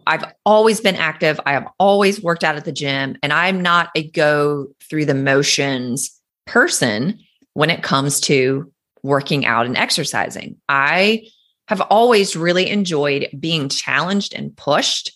I've 0.07 0.25
always 0.47 0.81
been 0.81 0.95
active. 0.95 1.41
I 1.45 1.53
have 1.53 1.69
always 1.79 2.23
worked 2.23 2.45
out 2.45 2.57
at 2.57 2.65
the 2.65 2.73
gym, 2.73 3.17
and 3.23 3.33
I'm 3.33 3.61
not 3.61 3.91
a 3.95 4.09
go 4.09 4.69
through 4.89 5.07
the 5.07 5.15
motions 5.15 6.19
person 6.47 7.19
when 7.55 7.71
it 7.71 7.83
comes 7.83 8.21
to 8.21 8.73
working 9.03 9.45
out 9.45 9.67
and 9.67 9.77
exercising. 9.77 10.57
I 10.69 11.27
have 11.69 11.81
always 11.83 12.37
really 12.37 12.71
enjoyed 12.71 13.29
being 13.39 13.69
challenged 13.69 14.35
and 14.35 14.57
pushed. 14.57 15.13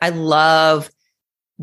I 0.00 0.08
love 0.08 0.90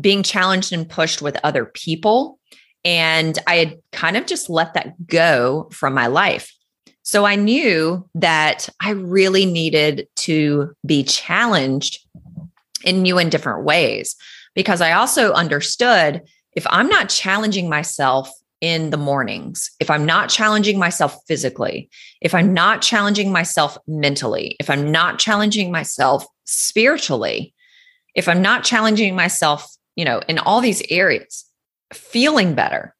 being 0.00 0.22
challenged 0.22 0.72
and 0.72 0.88
pushed 0.88 1.22
with 1.22 1.38
other 1.42 1.64
people. 1.64 2.38
And 2.84 3.38
I 3.46 3.56
had 3.56 3.78
kind 3.92 4.16
of 4.16 4.26
just 4.26 4.48
let 4.48 4.74
that 4.74 5.06
go 5.06 5.68
from 5.72 5.94
my 5.94 6.06
life. 6.06 6.52
So 7.02 7.24
I 7.24 7.36
knew 7.36 8.08
that 8.14 8.68
I 8.80 8.90
really 8.90 9.46
needed 9.46 10.08
to 10.16 10.74
be 10.84 11.02
challenged 11.02 12.06
in 12.84 13.02
new 13.02 13.18
and 13.18 13.30
different 13.30 13.64
ways 13.64 14.14
because 14.54 14.80
I 14.80 14.92
also 14.92 15.32
understood 15.32 16.22
if 16.54 16.66
I'm 16.70 16.88
not 16.88 17.08
challenging 17.08 17.68
myself 17.68 18.30
in 18.60 18.90
the 18.90 18.96
mornings, 18.96 19.70
if 19.78 19.90
I'm 19.90 20.04
not 20.04 20.28
challenging 20.28 20.78
myself 20.78 21.16
physically, 21.26 21.88
if 22.20 22.34
I'm 22.34 22.52
not 22.52 22.82
challenging 22.82 23.30
myself 23.30 23.78
mentally, 23.86 24.56
if 24.58 24.68
I'm 24.68 24.90
not 24.90 25.18
challenging 25.18 25.70
myself 25.70 26.26
spiritually, 26.44 27.54
if 28.14 28.28
I'm 28.28 28.42
not 28.42 28.64
challenging 28.64 29.14
myself, 29.14 29.77
you 29.98 30.04
know, 30.04 30.20
in 30.28 30.38
all 30.38 30.60
these 30.60 30.80
areas, 30.90 31.44
feeling 31.92 32.54
better, 32.54 32.94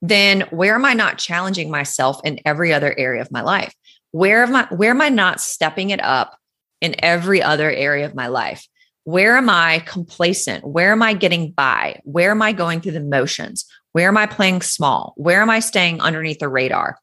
then 0.00 0.42
where 0.50 0.76
am 0.76 0.84
I 0.84 0.94
not 0.94 1.18
challenging 1.18 1.72
myself 1.72 2.20
in 2.22 2.38
every 2.46 2.72
other 2.72 2.94
area 2.96 3.20
of 3.20 3.32
my 3.32 3.42
life? 3.42 3.74
Where 4.12 4.44
am 4.44 4.54
I 4.54 4.66
where 4.66 4.90
am 4.90 5.00
I 5.00 5.08
not 5.08 5.40
stepping 5.40 5.90
it 5.90 6.00
up 6.02 6.38
in 6.80 6.94
every 7.04 7.42
other 7.42 7.68
area 7.68 8.06
of 8.06 8.14
my 8.14 8.28
life? 8.28 8.64
Where 9.02 9.36
am 9.36 9.50
I 9.50 9.80
complacent? 9.86 10.64
Where 10.64 10.92
am 10.92 11.02
I 11.02 11.14
getting 11.14 11.50
by? 11.50 12.00
Where 12.04 12.30
am 12.30 12.42
I 12.42 12.52
going 12.52 12.80
through 12.80 12.92
the 12.92 13.00
motions? 13.00 13.66
Where 13.90 14.06
am 14.06 14.16
I 14.16 14.26
playing 14.26 14.62
small? 14.62 15.14
Where 15.16 15.42
am 15.42 15.50
I 15.50 15.58
staying 15.58 16.00
underneath 16.00 16.38
the 16.38 16.48
radar? 16.48 16.96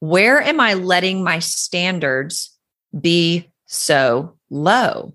Where 0.00 0.40
am 0.40 0.58
I 0.58 0.72
letting 0.72 1.22
my 1.22 1.40
standards 1.40 2.56
be 2.98 3.50
so 3.66 4.38
low? 4.48 5.12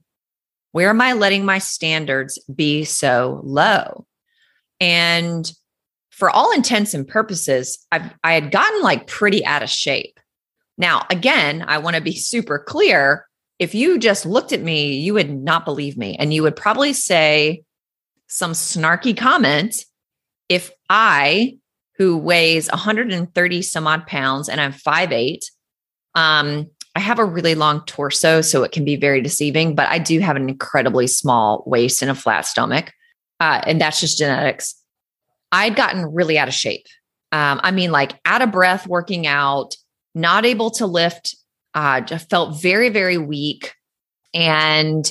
Where 0.71 0.89
am 0.89 1.01
I 1.01 1.13
letting 1.13 1.45
my 1.45 1.57
standards 1.57 2.39
be 2.53 2.84
so 2.84 3.41
low? 3.43 4.05
And 4.79 5.51
for 6.10 6.29
all 6.29 6.51
intents 6.51 6.93
and 6.93 7.07
purposes, 7.07 7.86
I've, 7.91 8.13
I 8.23 8.34
had 8.34 8.51
gotten 8.51 8.81
like 8.81 9.07
pretty 9.07 9.45
out 9.45 9.63
of 9.63 9.69
shape. 9.69 10.19
Now, 10.77 11.05
again, 11.10 11.65
I 11.67 11.77
want 11.79 11.95
to 11.95 12.01
be 12.01 12.15
super 12.15 12.60
clear. 12.60 13.27
If 13.60 13.75
you 13.75 13.99
just 13.99 14.25
looked 14.25 14.51
at 14.51 14.62
me, 14.62 14.97
you 14.97 15.13
would 15.13 15.31
not 15.31 15.65
believe 15.65 15.97
me. 15.97 16.15
And 16.17 16.34
you 16.34 16.43
would 16.43 16.55
probably 16.55 16.93
say 16.93 17.63
some 18.27 18.53
snarky 18.53 19.15
comment 19.15 19.86
if 20.49 20.71
I, 20.89 21.57
who 21.97 22.17
weighs 22.17 22.69
130 22.69 23.62
some 23.62 23.88
odd 23.88 24.07
pounds 24.07 24.49
and 24.49 24.60
I'm 24.60 24.73
5'8, 24.73 25.39
um, 26.15 26.67
I 26.95 26.99
have 26.99 27.19
a 27.19 27.25
really 27.25 27.56
long 27.56 27.84
torso, 27.86 28.41
so 28.41 28.63
it 28.63 28.71
can 28.71 28.84
be 28.84 28.95
very 28.95 29.21
deceiving, 29.21 29.75
but 29.75 29.88
I 29.88 29.97
do 29.97 30.19
have 30.19 30.36
an 30.36 30.49
incredibly 30.49 31.08
small 31.08 31.63
waist 31.65 32.01
and 32.01 32.12
a 32.12 32.15
flat 32.15 32.45
stomach. 32.45 32.91
Uh, 33.39 33.62
and 33.65 33.80
that's 33.80 33.99
just 33.99 34.17
genetics. 34.17 34.75
I'd 35.51 35.75
gotten 35.75 36.13
really 36.13 36.38
out 36.38 36.47
of 36.47 36.54
shape. 36.54 36.86
Um, 37.32 37.60
I 37.63 37.71
mean, 37.71 37.91
like 37.91 38.13
out 38.25 38.41
of 38.41 38.51
breath 38.51 38.88
working 38.88 39.25
out, 39.25 39.75
not 40.13 40.45
able 40.45 40.69
to 40.71 40.86
lift, 40.86 41.36
uh, 41.73 42.01
just 42.01 42.30
felt 42.30 42.62
very, 42.62 42.89
very 42.89 43.17
weak. 43.17 43.73
And 44.34 45.10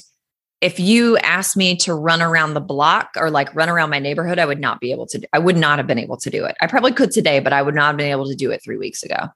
if 0.60 0.78
you 0.78 1.16
asked 1.18 1.56
me 1.56 1.76
to 1.78 1.94
run 1.94 2.20
around 2.20 2.52
the 2.52 2.60
block 2.60 3.12
or 3.16 3.30
like 3.30 3.54
run 3.54 3.70
around 3.70 3.88
my 3.88 3.98
neighborhood, 3.98 4.38
I 4.38 4.44
would 4.44 4.60
not 4.60 4.80
be 4.80 4.92
able 4.92 5.06
to. 5.06 5.26
I 5.32 5.38
would 5.38 5.56
not 5.56 5.78
have 5.78 5.86
been 5.86 5.98
able 5.98 6.18
to 6.18 6.28
do 6.28 6.44
it. 6.44 6.56
I 6.60 6.66
probably 6.66 6.92
could 6.92 7.10
today, 7.10 7.40
but 7.40 7.54
I 7.54 7.62
would 7.62 7.74
not 7.74 7.88
have 7.88 7.96
been 7.96 8.10
able 8.10 8.28
to 8.28 8.34
do 8.34 8.50
it 8.50 8.62
three 8.62 8.76
weeks 8.76 9.02
ago. 9.02 9.28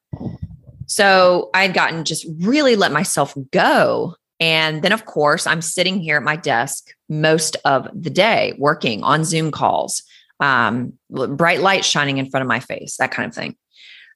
So 0.95 1.51
I 1.53 1.63
had 1.63 1.75
gotten 1.75 2.05
just 2.05 2.25
really 2.39 2.77
let 2.77 2.93
myself 2.93 3.35
go. 3.51 4.15
And 4.39 4.81
then, 4.81 4.93
of 4.93 5.07
course, 5.07 5.45
I'm 5.45 5.61
sitting 5.61 6.01
here 6.01 6.19
at 6.19 6.23
my 6.23 6.37
desk 6.37 6.87
most 7.09 7.57
of 7.65 7.89
the 7.93 8.11
day 8.11 8.55
working 8.59 9.03
on 9.03 9.25
Zoom 9.25 9.51
calls, 9.51 10.05
um, 10.39 10.93
bright 11.11 11.61
light 11.61 11.85
shining 11.85 12.19
in 12.19 12.31
front 12.31 12.43
of 12.43 12.49
my 12.49 12.61
face, 12.61 12.97
that 12.99 13.11
kind 13.11 13.29
of 13.29 13.35
thing. 13.35 13.57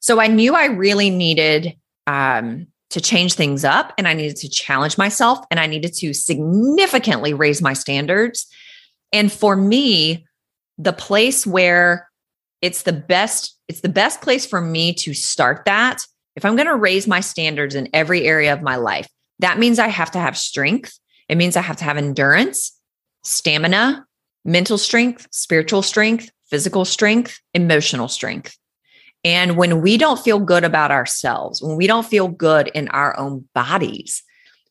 So 0.00 0.20
I 0.20 0.28
knew 0.28 0.54
I 0.54 0.66
really 0.66 1.10
needed 1.10 1.76
um, 2.06 2.68
to 2.90 3.00
change 3.00 3.34
things 3.34 3.64
up 3.64 3.92
and 3.98 4.06
I 4.06 4.14
needed 4.14 4.36
to 4.36 4.48
challenge 4.48 4.96
myself 4.96 5.40
and 5.50 5.58
I 5.58 5.66
needed 5.66 5.94
to 5.94 6.14
significantly 6.14 7.34
raise 7.34 7.60
my 7.60 7.72
standards. 7.72 8.46
And 9.12 9.32
for 9.32 9.56
me, 9.56 10.28
the 10.78 10.92
place 10.92 11.44
where 11.44 12.08
it's 12.62 12.82
the 12.82 12.92
best, 12.92 13.58
it's 13.66 13.80
the 13.80 13.88
best 13.88 14.22
place 14.22 14.46
for 14.46 14.60
me 14.60 14.94
to 14.94 15.12
start 15.12 15.64
that. 15.64 16.04
If 16.38 16.44
I'm 16.44 16.54
going 16.54 16.68
to 16.68 16.76
raise 16.76 17.08
my 17.08 17.18
standards 17.18 17.74
in 17.74 17.88
every 17.92 18.24
area 18.24 18.52
of 18.52 18.62
my 18.62 18.76
life, 18.76 19.08
that 19.40 19.58
means 19.58 19.80
I 19.80 19.88
have 19.88 20.12
to 20.12 20.20
have 20.20 20.38
strength. 20.38 20.96
It 21.28 21.34
means 21.34 21.56
I 21.56 21.62
have 21.62 21.78
to 21.78 21.84
have 21.84 21.96
endurance, 21.96 22.78
stamina, 23.24 24.06
mental 24.44 24.78
strength, 24.78 25.26
spiritual 25.32 25.82
strength, 25.82 26.30
physical 26.48 26.84
strength, 26.84 27.40
emotional 27.54 28.06
strength. 28.06 28.56
And 29.24 29.56
when 29.56 29.82
we 29.82 29.96
don't 29.98 30.20
feel 30.20 30.38
good 30.38 30.62
about 30.62 30.92
ourselves, 30.92 31.60
when 31.60 31.76
we 31.76 31.88
don't 31.88 32.06
feel 32.06 32.28
good 32.28 32.68
in 32.68 32.86
our 32.90 33.18
own 33.18 33.48
bodies, 33.52 34.22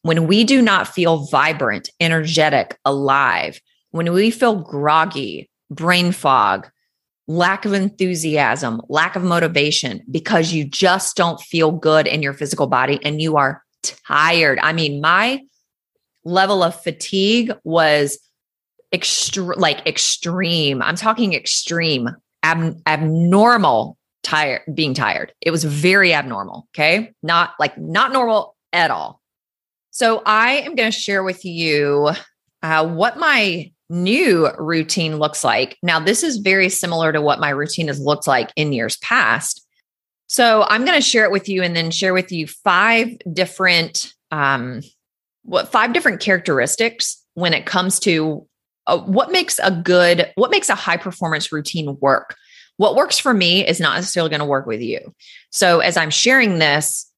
when 0.03 0.25
we 0.25 0.45
do 0.45 0.61
not 0.61 0.87
feel 0.87 1.25
vibrant, 1.25 1.89
energetic, 1.99 2.77
alive, 2.85 3.59
when 3.91 4.13
we 4.13 4.31
feel 4.31 4.55
groggy, 4.55 5.49
brain 5.69 6.13
fog, 6.13 6.69
lack 7.27 7.65
of 7.65 7.73
enthusiasm, 7.73 8.81
lack 8.87 9.15
of 9.15 9.23
motivation, 9.23 10.03
because 10.09 10.53
you 10.53 10.63
just 10.65 11.17
don't 11.17 11.41
feel 11.41 11.71
good 11.71 12.07
in 12.07 12.21
your 12.23 12.33
physical 12.33 12.67
body 12.67 12.99
and 13.03 13.21
you 13.21 13.35
are 13.35 13.63
tired. 13.83 14.59
I 14.61 14.73
mean, 14.73 15.01
my 15.01 15.41
level 16.23 16.63
of 16.63 16.81
fatigue 16.81 17.51
was 17.63 18.17
extreme, 18.93 19.53
like 19.57 19.85
extreme. 19.85 20.81
I'm 20.81 20.95
talking 20.95 21.33
extreme, 21.33 22.09
ab- 22.43 22.79
abnormal 22.87 23.97
tired 24.23 24.61
being 24.73 24.93
tired. 24.93 25.33
It 25.41 25.51
was 25.51 25.63
very 25.63 26.13
abnormal, 26.13 26.67
okay? 26.75 27.13
Not 27.23 27.53
like 27.59 27.77
not 27.77 28.11
normal 28.11 28.55
at 28.73 28.91
all. 28.91 29.21
So 29.91 30.21
I 30.25 30.57
am 30.57 30.75
going 30.75 30.91
to 30.91 30.97
share 30.97 31.23
with 31.23 31.43
you 31.43 32.11
uh, 32.61 32.87
what 32.87 33.17
my 33.17 33.71
new 33.89 34.49
routine 34.57 35.17
looks 35.17 35.43
like. 35.43 35.77
Now, 35.81 35.99
this 35.99 36.23
is 36.23 36.37
very 36.37 36.69
similar 36.69 37.11
to 37.11 37.21
what 37.21 37.39
my 37.39 37.49
routine 37.49 37.87
has 37.87 37.99
looked 37.99 38.27
like 38.27 38.51
in 38.55 38.73
years 38.73 38.97
past. 38.97 39.65
So 40.27 40.65
I'm 40.67 40.83
going 40.83 40.97
to 40.97 41.01
share 41.01 41.23
it 41.23 41.31
with 41.31 41.47
you 41.47 41.63
and 41.63 41.75
then 41.75 41.91
share 41.91 42.13
with 42.13 42.31
you 42.31 42.47
five 42.47 43.09
different 43.31 44.13
um, 44.31 44.81
what 45.43 45.69
five 45.69 45.93
different 45.93 46.19
characteristics 46.19 47.23
when 47.35 47.53
it 47.53 47.65
comes 47.65 47.99
to 48.01 48.45
uh, 48.87 48.97
what 48.97 49.31
makes 49.31 49.57
a 49.63 49.71
good 49.71 50.31
what 50.35 50.51
makes 50.51 50.67
a 50.67 50.75
high 50.75 50.97
performance 50.97 51.51
routine 51.53 51.97
work 52.01 52.35
what 52.77 52.95
works 52.95 53.19
for 53.19 53.33
me 53.33 53.67
is 53.67 53.79
not 53.79 53.95
necessarily 53.95 54.29
going 54.29 54.39
to 54.39 54.45
work 54.45 54.65
with 54.65 54.81
you. 54.81 55.13
So 55.51 55.79
as 55.79 55.97
I'm 55.97 56.11
sharing 56.11 56.59
this, 56.59 57.11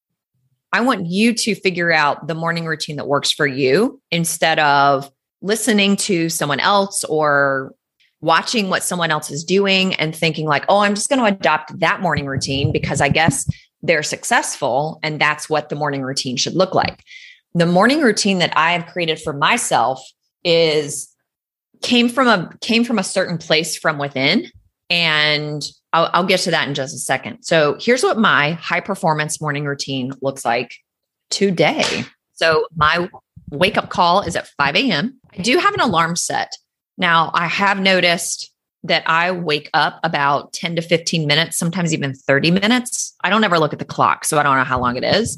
I 0.71 0.81
want 0.81 1.07
you 1.07 1.33
to 1.33 1.55
figure 1.55 1.91
out 1.91 2.27
the 2.27 2.35
morning 2.35 2.65
routine 2.65 2.95
that 2.95 3.07
works 3.07 3.31
for 3.31 3.45
you 3.45 4.01
instead 4.09 4.59
of 4.59 5.11
listening 5.41 5.95
to 5.95 6.29
someone 6.29 6.59
else 6.59 7.03
or 7.05 7.73
watching 8.21 8.69
what 8.69 8.83
someone 8.83 9.11
else 9.11 9.31
is 9.31 9.43
doing 9.43 9.93
and 9.95 10.15
thinking 10.15 10.45
like, 10.45 10.65
"Oh, 10.67 10.79
I'm 10.79 10.95
just 10.95 11.09
going 11.09 11.19
to 11.19 11.25
adopt 11.25 11.79
that 11.79 12.01
morning 12.01 12.25
routine 12.25 12.71
because 12.71 13.01
I 13.01 13.09
guess 13.09 13.49
they're 13.81 14.03
successful 14.03 14.99
and 15.03 15.21
that's 15.21 15.49
what 15.49 15.69
the 15.69 15.75
morning 15.75 16.01
routine 16.01 16.37
should 16.37 16.55
look 16.55 16.75
like." 16.75 17.03
The 17.55 17.65
morning 17.65 18.01
routine 18.01 18.39
that 18.39 18.53
I 18.55 18.73
have 18.73 18.87
created 18.87 19.19
for 19.19 19.33
myself 19.33 20.01
is 20.43 21.13
came 21.81 22.09
from 22.09 22.27
a 22.27 22.49
came 22.61 22.83
from 22.83 22.99
a 22.99 23.03
certain 23.03 23.37
place 23.37 23.77
from 23.77 23.97
within 23.97 24.47
and 24.89 25.63
I'll, 25.93 26.09
I'll 26.13 26.25
get 26.25 26.41
to 26.41 26.51
that 26.51 26.67
in 26.67 26.73
just 26.73 26.95
a 26.95 26.99
second. 26.99 27.43
So 27.43 27.77
here's 27.79 28.03
what 28.03 28.17
my 28.17 28.51
high 28.53 28.81
performance 28.81 29.41
morning 29.41 29.65
routine 29.65 30.11
looks 30.21 30.45
like 30.45 30.73
today. 31.29 32.05
So 32.33 32.65
my 32.75 33.09
wake 33.51 33.77
up 33.77 33.89
call 33.89 34.21
is 34.21 34.35
at 34.35 34.47
5 34.47 34.75
a.m. 34.75 35.19
I 35.37 35.41
do 35.41 35.57
have 35.57 35.73
an 35.73 35.81
alarm 35.81 36.15
set. 36.15 36.51
Now, 36.97 37.31
I 37.33 37.47
have 37.47 37.79
noticed 37.79 38.51
that 38.83 39.03
I 39.05 39.31
wake 39.31 39.69
up 39.73 39.99
about 40.03 40.53
10 40.53 40.77
to 40.77 40.81
15 40.81 41.27
minutes, 41.27 41.57
sometimes 41.57 41.93
even 41.93 42.13
30 42.13 42.51
minutes. 42.51 43.15
I 43.23 43.29
don't 43.29 43.43
ever 43.43 43.59
look 43.59 43.73
at 43.73 43.79
the 43.79 43.85
clock, 43.85 44.25
so 44.25 44.39
I 44.39 44.43
don't 44.43 44.57
know 44.57 44.63
how 44.63 44.79
long 44.79 44.95
it 44.95 45.03
is, 45.03 45.37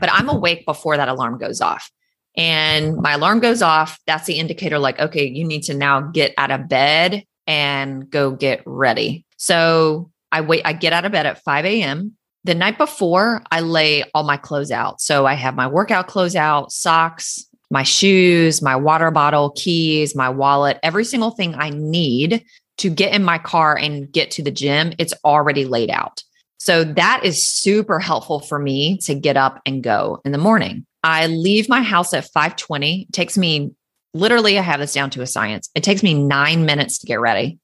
but 0.00 0.10
I'm 0.12 0.28
awake 0.28 0.64
before 0.64 0.96
that 0.96 1.08
alarm 1.08 1.38
goes 1.38 1.60
off. 1.60 1.90
And 2.36 2.96
my 2.96 3.14
alarm 3.14 3.40
goes 3.40 3.62
off. 3.62 3.98
That's 4.06 4.26
the 4.26 4.38
indicator, 4.38 4.78
like, 4.78 5.00
okay, 5.00 5.26
you 5.26 5.44
need 5.44 5.64
to 5.64 5.74
now 5.74 6.00
get 6.00 6.32
out 6.38 6.50
of 6.50 6.68
bed 6.68 7.24
and 7.46 8.08
go 8.08 8.30
get 8.30 8.62
ready. 8.64 9.26
So 9.36 10.10
I 10.30 10.42
wait, 10.42 10.62
I 10.64 10.72
get 10.72 10.92
out 10.92 11.04
of 11.04 11.12
bed 11.12 11.26
at 11.26 11.42
5 11.42 11.64
a.m. 11.64 12.16
The 12.44 12.54
night 12.54 12.78
before, 12.78 13.42
I 13.50 13.60
lay 13.60 14.04
all 14.14 14.22
my 14.22 14.36
clothes 14.36 14.70
out. 14.70 15.00
So 15.00 15.26
I 15.26 15.34
have 15.34 15.56
my 15.56 15.66
workout 15.66 16.06
clothes 16.06 16.36
out, 16.36 16.72
socks, 16.72 17.47
my 17.70 17.82
shoes, 17.82 18.62
my 18.62 18.76
water 18.76 19.10
bottle, 19.10 19.50
keys, 19.50 20.14
my 20.14 20.28
wallet, 20.28 20.78
every 20.82 21.04
single 21.04 21.30
thing 21.30 21.54
I 21.54 21.70
need 21.70 22.44
to 22.78 22.90
get 22.90 23.12
in 23.12 23.24
my 23.24 23.38
car 23.38 23.76
and 23.76 24.10
get 24.10 24.30
to 24.32 24.42
the 24.42 24.50
gym, 24.50 24.92
it's 24.98 25.14
already 25.24 25.64
laid 25.64 25.90
out. 25.90 26.22
So 26.58 26.84
that 26.84 27.20
is 27.24 27.46
super 27.46 27.98
helpful 27.98 28.40
for 28.40 28.58
me 28.58 28.98
to 28.98 29.14
get 29.14 29.36
up 29.36 29.60
and 29.66 29.82
go 29.82 30.20
in 30.24 30.32
the 30.32 30.38
morning. 30.38 30.86
I 31.04 31.26
leave 31.26 31.68
my 31.68 31.82
house 31.82 32.12
at 32.14 32.30
5:20. 32.32 33.06
It 33.08 33.12
takes 33.12 33.38
me 33.38 33.70
literally, 34.14 34.58
I 34.58 34.62
have 34.62 34.80
this 34.80 34.92
down 34.92 35.10
to 35.10 35.22
a 35.22 35.26
science. 35.26 35.70
It 35.74 35.84
takes 35.84 36.02
me 36.02 36.14
nine 36.14 36.64
minutes 36.64 36.98
to 36.98 37.06
get 37.06 37.20
ready. 37.20 37.58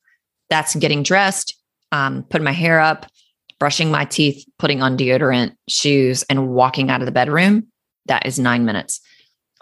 That's 0.50 0.76
getting 0.76 1.02
dressed, 1.02 1.56
um, 1.90 2.24
putting 2.24 2.44
my 2.44 2.52
hair 2.52 2.78
up, 2.78 3.06
brushing 3.58 3.90
my 3.90 4.04
teeth, 4.04 4.44
putting 4.58 4.82
on 4.82 4.96
deodorant, 4.96 5.56
shoes, 5.68 6.22
and 6.24 6.48
walking 6.48 6.90
out 6.90 7.00
of 7.00 7.06
the 7.06 7.12
bedroom. 7.12 7.68
That 8.06 8.26
is 8.26 8.38
nine 8.38 8.64
minutes. 8.64 9.00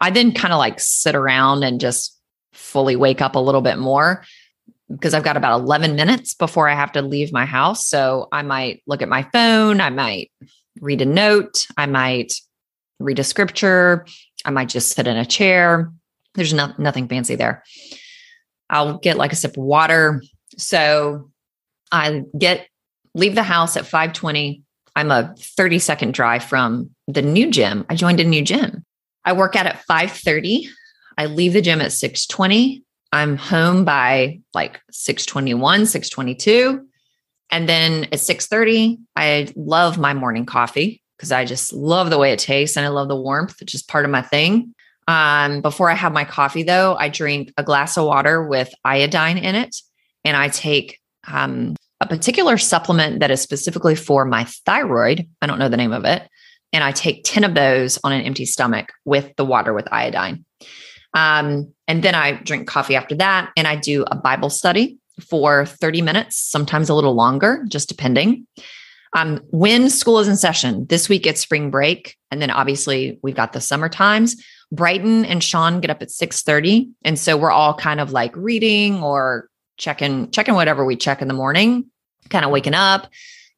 I 0.02 0.10
then 0.10 0.32
kind 0.32 0.52
of 0.52 0.58
like 0.58 0.80
sit 0.80 1.14
around 1.14 1.62
and 1.62 1.80
just 1.80 2.18
fully 2.52 2.96
wake 2.96 3.22
up 3.22 3.36
a 3.36 3.38
little 3.38 3.62
bit 3.62 3.78
more 3.78 4.24
because 4.90 5.14
I've 5.14 5.22
got 5.22 5.36
about 5.36 5.60
11 5.60 5.94
minutes 5.94 6.34
before 6.34 6.68
I 6.68 6.74
have 6.74 6.92
to 6.92 7.02
leave 7.02 7.32
my 7.32 7.46
house. 7.46 7.86
So 7.86 8.26
I 8.32 8.42
might 8.42 8.82
look 8.86 9.00
at 9.00 9.08
my 9.08 9.22
phone, 9.32 9.80
I 9.80 9.90
might 9.90 10.30
read 10.80 11.00
a 11.00 11.06
note, 11.06 11.66
I 11.76 11.86
might 11.86 12.34
read 12.98 13.20
a 13.20 13.24
scripture, 13.24 14.04
I 14.44 14.50
might 14.50 14.68
just 14.68 14.92
sit 14.92 15.06
in 15.06 15.16
a 15.16 15.24
chair, 15.24 15.92
there's 16.34 16.52
no, 16.52 16.72
nothing 16.78 17.06
fancy 17.06 17.36
there. 17.36 17.62
I'll 18.68 18.98
get 18.98 19.16
like 19.16 19.32
a 19.32 19.36
sip 19.36 19.56
of 19.56 19.62
water. 19.62 20.20
So 20.58 21.30
I 21.92 22.24
get 22.36 22.66
leave 23.14 23.36
the 23.36 23.44
house 23.44 23.76
at 23.76 23.86
520. 23.86 24.62
I'm 24.96 25.12
a 25.12 25.32
30 25.38 25.78
second 25.78 26.12
drive 26.12 26.42
from 26.42 26.90
the 27.06 27.22
new 27.22 27.50
gym. 27.50 27.86
I 27.88 27.94
joined 27.94 28.18
a 28.18 28.24
new 28.24 28.42
gym. 28.42 28.84
I 29.24 29.32
work 29.32 29.56
out 29.56 29.66
at 29.66 29.84
5:30. 29.86 30.68
I 31.18 31.26
leave 31.26 31.52
the 31.52 31.62
gym 31.62 31.80
at 31.80 31.92
6:20. 31.92 32.82
I'm 33.12 33.36
home 33.36 33.84
by 33.84 34.40
like 34.54 34.80
621, 34.90 35.86
622. 35.86 36.86
And 37.50 37.68
then 37.68 38.04
at 38.04 38.20
6:30, 38.20 38.98
I 39.14 39.48
love 39.54 39.98
my 39.98 40.14
morning 40.14 40.46
coffee 40.46 41.02
because 41.16 41.30
I 41.30 41.44
just 41.44 41.72
love 41.72 42.10
the 42.10 42.18
way 42.18 42.32
it 42.32 42.38
tastes 42.38 42.76
and 42.76 42.86
I 42.86 42.88
love 42.88 43.08
the 43.08 43.16
warmth. 43.16 43.60
It's 43.60 43.72
just 43.72 43.88
part 43.88 44.04
of 44.04 44.10
my 44.10 44.22
thing. 44.22 44.74
Um, 45.08 45.60
before 45.60 45.90
I 45.90 45.94
have 45.94 46.12
my 46.12 46.24
coffee, 46.24 46.62
though, 46.62 46.94
I 46.94 47.08
drink 47.08 47.52
a 47.56 47.62
glass 47.62 47.96
of 47.96 48.06
water 48.06 48.46
with 48.46 48.72
iodine 48.84 49.38
in 49.38 49.54
it, 49.54 49.76
and 50.24 50.36
I 50.36 50.48
take 50.48 50.98
um, 51.26 51.76
a 52.00 52.06
particular 52.06 52.56
supplement 52.56 53.20
that 53.20 53.30
is 53.30 53.40
specifically 53.40 53.94
for 53.94 54.24
my 54.24 54.44
thyroid. 54.64 55.28
I 55.40 55.46
don't 55.46 55.58
know 55.58 55.68
the 55.68 55.76
name 55.76 55.92
of 55.92 56.04
it. 56.04 56.28
And 56.72 56.82
I 56.82 56.92
take 56.92 57.24
10 57.24 57.44
of 57.44 57.54
those 57.54 57.98
on 58.02 58.12
an 58.12 58.22
empty 58.22 58.46
stomach 58.46 58.92
with 59.04 59.34
the 59.36 59.44
water 59.44 59.72
with 59.72 59.92
iodine. 59.92 60.44
Um, 61.14 61.72
and 61.86 62.02
then 62.02 62.14
I 62.14 62.32
drink 62.32 62.66
coffee 62.66 62.96
after 62.96 63.14
that, 63.16 63.50
and 63.56 63.66
I 63.66 63.76
do 63.76 64.04
a 64.04 64.16
Bible 64.16 64.50
study 64.50 64.98
for 65.20 65.66
30 65.66 66.02
minutes, 66.02 66.38
sometimes 66.38 66.88
a 66.88 66.94
little 66.94 67.14
longer, 67.14 67.64
just 67.68 67.88
depending. 67.88 68.46
Um, 69.14 69.40
when 69.50 69.90
school 69.90 70.18
is 70.20 70.28
in 70.28 70.36
session, 70.36 70.86
this 70.86 71.08
week 71.08 71.26
it's 71.26 71.40
spring 71.40 71.70
break, 71.70 72.16
and 72.30 72.40
then 72.40 72.50
obviously 72.50 73.18
we've 73.22 73.34
got 73.34 73.52
the 73.52 73.60
summer 73.60 73.88
times. 73.88 74.42
Brighton 74.72 75.26
and 75.26 75.44
Sean 75.44 75.80
get 75.80 75.90
up 75.90 76.00
at 76.00 76.10
6:30. 76.10 76.88
And 77.04 77.18
so 77.18 77.36
we're 77.36 77.50
all 77.50 77.74
kind 77.74 78.00
of 78.00 78.12
like 78.12 78.34
reading 78.34 79.02
or 79.02 79.48
checking, 79.76 80.30
checking 80.30 80.54
whatever 80.54 80.84
we 80.84 80.96
check 80.96 81.20
in 81.20 81.28
the 81.28 81.34
morning, 81.34 81.90
kind 82.30 82.44
of 82.44 82.50
waking 82.50 82.74
up. 82.74 83.06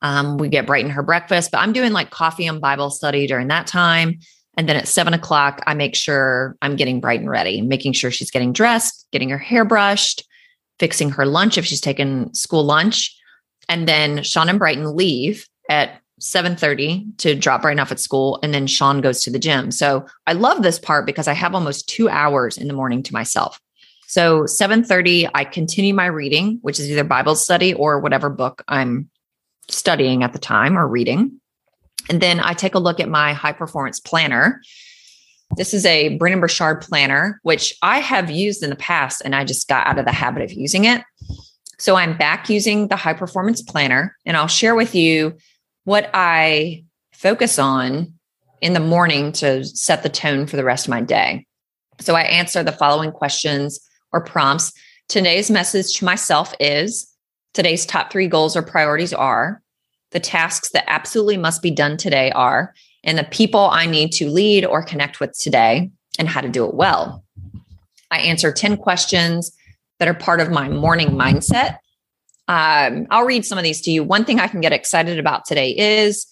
Um, 0.05 0.37
we 0.37 0.51
get 0.51 0.67
Brighton 0.67 0.91
her 0.91 1.03
breakfast, 1.03 1.51
but 1.51 1.59
I'm 1.59 1.73
doing 1.73 1.93
like 1.93 2.11
coffee 2.11 2.47
and 2.47 2.61
Bible 2.61 2.91
study 2.91 3.27
during 3.27 3.49
that 3.49 3.67
time. 3.67 4.19
And 4.55 4.69
then 4.69 4.77
at 4.77 4.87
seven 4.87 5.15
o'clock, 5.15 5.63
I 5.67 5.73
make 5.73 5.97
sure 5.97 6.57
I'm 6.61 6.77
getting 6.77 7.01
Brighton 7.01 7.29
ready, 7.29 7.63
making 7.63 7.95
sure 7.95 8.11
she's 8.11 8.31
getting 8.31 8.53
dressed, 8.53 9.09
getting 9.13 9.31
her 9.31 9.39
hair 9.39 9.65
brushed, 9.65 10.23
fixing 10.79 11.09
her 11.09 11.25
lunch 11.25 11.57
if 11.57 11.65
she's 11.65 11.81
taken 11.81 12.33
school 12.35 12.65
lunch. 12.65 13.17
And 13.67 13.89
then 13.89 14.23
Sean 14.23 14.51
and 14.51 14.59
Brighton 14.59 14.95
leave 14.95 15.49
at 15.71 15.99
7:30 16.21 17.17
to 17.19 17.35
drop 17.35 17.63
Brighton 17.63 17.81
off 17.81 17.91
at 17.91 17.99
school. 17.99 18.39
And 18.43 18.53
then 18.53 18.67
Sean 18.67 19.01
goes 19.01 19.23
to 19.23 19.31
the 19.31 19.39
gym. 19.39 19.71
So 19.71 20.05
I 20.27 20.35
love 20.35 20.63
this 20.63 20.79
part 20.79 21.07
because 21.07 21.29
I 21.29 21.33
have 21.33 21.55
almost 21.55 21.89
two 21.89 22.11
hours 22.11 22.59
in 22.59 22.69
the 22.69 22.75
morning 22.75 23.03
to 23.05 23.13
myself. 23.15 23.59
So 24.07 24.45
7:30, 24.45 25.31
I 25.35 25.45
continue 25.45 25.95
my 25.95 26.07
reading, 26.07 26.59
which 26.61 26.79
is 26.79 26.91
either 26.91 27.05
Bible 27.05 27.37
study 27.37 27.73
or 27.73 28.01
whatever 28.01 28.29
book 28.29 28.63
I'm 28.69 29.09
studying 29.71 30.23
at 30.23 30.33
the 30.33 30.39
time 30.39 30.79
or 30.79 30.87
reading. 30.87 31.41
And 32.09 32.21
then 32.21 32.41
I 32.41 32.53
take 32.53 32.75
a 32.75 32.79
look 32.79 33.01
at 33.01 33.09
my 33.09 33.33
high 33.33 33.53
performance 33.53 34.01
planner. 34.01 34.61
This 35.57 35.73
is 35.73 35.87
a 35.87 36.17
Brendon 36.17 36.41
Burchard 36.41 36.83
planner, 36.83 37.41
which 37.43 37.75
I 37.83 38.01
have 38.01 38.31
used 38.31 38.63
in 38.63 38.71
the 38.71 38.77
past 38.77 39.23
and 39.25 39.35
I 39.35 39.45
just 39.45 39.69
got 39.69 39.87
out 39.87 39.99
of 39.99 40.05
the 40.05 40.13
habit 40.13 40.43
of 40.43 40.53
using 40.53 40.85
it. 40.85 41.03
So 41.79 41.97
I'm 41.97 42.17
back 42.17 42.49
using 42.49 42.89
the 42.89 42.97
high 42.97 43.15
performance 43.15 43.63
planner 43.63 44.17
and 44.25 44.37
I'll 44.37 44.47
share 44.47 44.75
with 44.75 44.95
you 44.95 45.37
what 45.85 46.11
I 46.15 46.85
focus 47.13 47.59
on 47.59 48.15
in 48.61 48.73
the 48.73 48.81
morning 48.81 49.33
to 49.33 49.65
set 49.65 50.03
the 50.03 50.09
tone 50.09 50.47
for 50.47 50.57
the 50.57 50.65
rest 50.65 50.87
of 50.87 50.91
my 50.91 51.01
day. 51.01 51.47
So 52.01 52.15
I 52.15 52.23
answer 52.23 52.63
the 52.63 52.73
following 52.73 53.13
questions 53.13 53.79
or 54.13 54.25
prompts. 54.25 54.73
Today's 55.09 55.51
message 55.51 55.99
to 55.99 56.05
myself 56.05 56.55
is 56.59 57.14
today's 57.55 57.87
top 57.87 58.13
three 58.13 58.29
goals 58.29 58.57
or 58.57 58.63
priorities 58.63 59.13
are 59.13 59.63
the 60.15 60.21
tasks 60.21 60.71
that 60.71 60.85
absolutely 60.87 61.37
must 61.37 61.61
be 61.61 61.73
done 61.73 61.97
today 61.97 62.31
are, 62.31 62.73
and 63.03 63.19
the 63.19 63.25
people 63.25 63.61
I 63.61 63.85
need 63.85 64.13
to 64.13 64.31
lead 64.31 64.65
or 64.65 64.83
connect 64.83 65.19
with 65.19 65.37
today, 65.37 65.91
and 66.19 66.29
how 66.29 66.41
to 66.41 66.49
do 66.49 66.65
it 66.65 66.75
well. 66.75 67.25
I 68.13 68.21
answer 68.21 68.53
10 68.53 68.77
questions 68.77 69.51
that 69.99 70.07
are 70.07 70.15
part 70.15 70.41
of 70.41 70.51
my 70.51 70.69
morning 70.69 71.09
mindset. 71.09 71.79
Um, 72.47 73.09
I'll 73.11 73.25
read 73.25 73.45
some 73.45 73.59
of 73.59 73.65
these 73.65 73.81
to 73.83 73.91
you. 73.91 74.05
One 74.05 74.25
thing 74.25 74.39
I 74.39 74.47
can 74.47 74.61
get 74.61 74.73
excited 74.73 75.19
about 75.19 75.47
today 75.47 75.71
is 75.77 76.27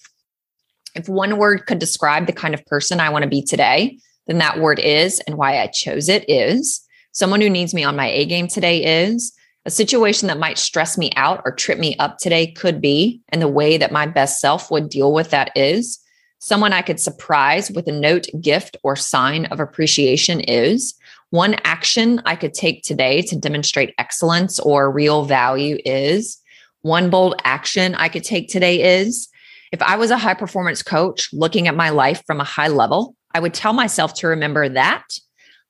if 0.95 1.09
one 1.09 1.37
word 1.37 1.65
could 1.65 1.79
describe 1.79 2.25
the 2.25 2.33
kind 2.33 2.53
of 2.53 2.65
person 2.65 3.01
I 3.01 3.09
want 3.09 3.23
to 3.23 3.29
be 3.29 3.41
today, 3.41 3.97
then 4.27 4.37
that 4.37 4.59
word 4.59 4.79
is, 4.79 5.19
and 5.27 5.35
why 5.35 5.59
I 5.59 5.67
chose 5.67 6.07
it 6.07 6.23
is 6.29 6.81
someone 7.11 7.41
who 7.41 7.49
needs 7.49 7.73
me 7.73 7.83
on 7.83 7.97
my 7.97 8.07
A 8.07 8.25
game 8.25 8.47
today 8.47 9.03
is 9.03 9.33
a 9.65 9.71
situation 9.71 10.27
that 10.27 10.39
might 10.39 10.57
stress 10.57 10.97
me 10.97 11.11
out 11.15 11.41
or 11.45 11.53
trip 11.53 11.79
me 11.79 11.95
up 11.97 12.17
today 12.17 12.47
could 12.47 12.81
be, 12.81 13.21
and 13.29 13.41
the 13.41 13.47
way 13.47 13.77
that 13.77 13.91
my 13.91 14.05
best 14.05 14.39
self 14.39 14.69
would 14.69 14.89
deal 14.89 15.13
with 15.13 15.29
that 15.29 15.51
is 15.55 15.99
someone 16.39 16.73
I 16.73 16.81
could 16.81 16.99
surprise 16.99 17.71
with 17.71 17.87
a 17.87 17.91
note, 17.91 18.27
gift, 18.41 18.75
or 18.83 18.95
sign 18.95 19.45
of 19.45 19.61
appreciation 19.61 20.41
is 20.41 20.93
one 21.29 21.55
action 21.63 22.21
I 22.25 22.35
could 22.35 22.53
take 22.53 22.83
today 22.83 23.21
to 23.23 23.35
demonstrate 23.35 23.95
excellence 23.97 24.59
or 24.59 24.91
real 24.91 25.25
value 25.25 25.77
is 25.85 26.37
one 26.81 27.09
bold 27.09 27.35
action 27.45 27.95
I 27.95 28.09
could 28.09 28.23
take 28.23 28.49
today 28.49 28.99
is 28.99 29.29
if 29.71 29.81
I 29.81 29.95
was 29.95 30.11
a 30.11 30.17
high 30.17 30.35
performance 30.35 30.83
coach 30.83 31.29
looking 31.33 31.67
at 31.67 31.75
my 31.75 31.89
life 31.89 32.21
from 32.27 32.39
a 32.39 32.43
high 32.43 32.67
level, 32.67 33.15
I 33.33 33.39
would 33.39 33.53
tell 33.53 33.73
myself 33.73 34.13
to 34.15 34.27
remember 34.27 34.69
that 34.69 35.05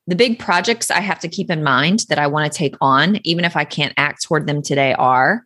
the 0.07 0.15
big 0.15 0.39
projects 0.39 0.91
I 0.91 0.99
have 0.99 1.19
to 1.19 1.27
keep 1.27 1.49
in 1.49 1.63
mind 1.63 2.05
that 2.09 2.19
I 2.19 2.27
want 2.27 2.51
to 2.51 2.57
take 2.57 2.75
on, 2.81 3.19
even 3.23 3.45
if 3.45 3.55
I 3.55 3.63
can't 3.63 3.93
act 3.97 4.23
toward 4.23 4.47
them 4.47 4.61
today, 4.61 4.93
are 4.93 5.45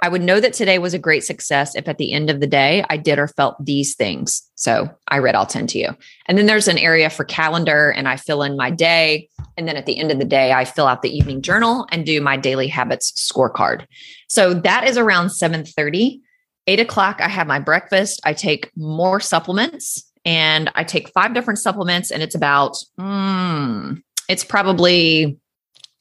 I 0.00 0.08
would 0.08 0.22
know 0.22 0.38
that 0.38 0.52
today 0.52 0.78
was 0.78 0.94
a 0.94 0.98
great 0.98 1.24
success 1.24 1.74
if 1.74 1.88
at 1.88 1.98
the 1.98 2.12
end 2.12 2.30
of 2.30 2.38
the 2.38 2.46
day 2.46 2.84
I 2.88 2.96
did 2.96 3.18
or 3.18 3.26
felt 3.26 3.56
these 3.64 3.96
things. 3.96 4.48
So 4.54 4.88
I 5.08 5.18
read 5.18 5.34
all 5.34 5.46
10 5.46 5.66
to 5.68 5.78
you. 5.78 5.88
And 6.26 6.38
then 6.38 6.46
there's 6.46 6.68
an 6.68 6.78
area 6.78 7.10
for 7.10 7.24
calendar 7.24 7.90
and 7.90 8.06
I 8.06 8.16
fill 8.16 8.42
in 8.42 8.56
my 8.56 8.70
day. 8.70 9.28
And 9.56 9.66
then 9.66 9.76
at 9.76 9.86
the 9.86 9.98
end 9.98 10.12
of 10.12 10.20
the 10.20 10.24
day, 10.24 10.52
I 10.52 10.64
fill 10.64 10.86
out 10.86 11.02
the 11.02 11.16
evening 11.16 11.42
journal 11.42 11.86
and 11.90 12.06
do 12.06 12.20
my 12.20 12.36
daily 12.36 12.68
habits 12.68 13.10
scorecard. 13.12 13.86
So 14.28 14.54
that 14.54 14.86
is 14.86 14.96
around 14.96 15.30
7:30. 15.30 16.20
Eight 16.68 16.80
o'clock, 16.80 17.20
I 17.20 17.28
have 17.28 17.46
my 17.46 17.58
breakfast. 17.58 18.20
I 18.24 18.34
take 18.34 18.70
more 18.76 19.20
supplements 19.20 20.04
and 20.24 20.70
I 20.74 20.84
take 20.84 21.10
five 21.10 21.34
different 21.34 21.58
supplements, 21.58 22.10
and 22.10 22.22
it's 22.22 22.34
about, 22.34 22.76
mm, 22.98 24.02
it's 24.28 24.44
probably 24.44 25.38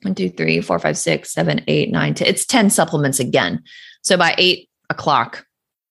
one, 0.02 0.16
two, 0.16 0.30
three, 0.30 0.62
four, 0.62 0.80
five, 0.80 0.98
six, 0.98 1.32
seven, 1.32 1.64
eight, 1.68 1.92
nine, 1.92 2.14
ten. 2.14 2.28
It's 2.28 2.46
10 2.46 2.70
supplements 2.70 3.20
again. 3.20 3.64
So 4.02 4.18
by 4.18 4.36
eight 4.38 4.70
o'clock, 4.90 5.46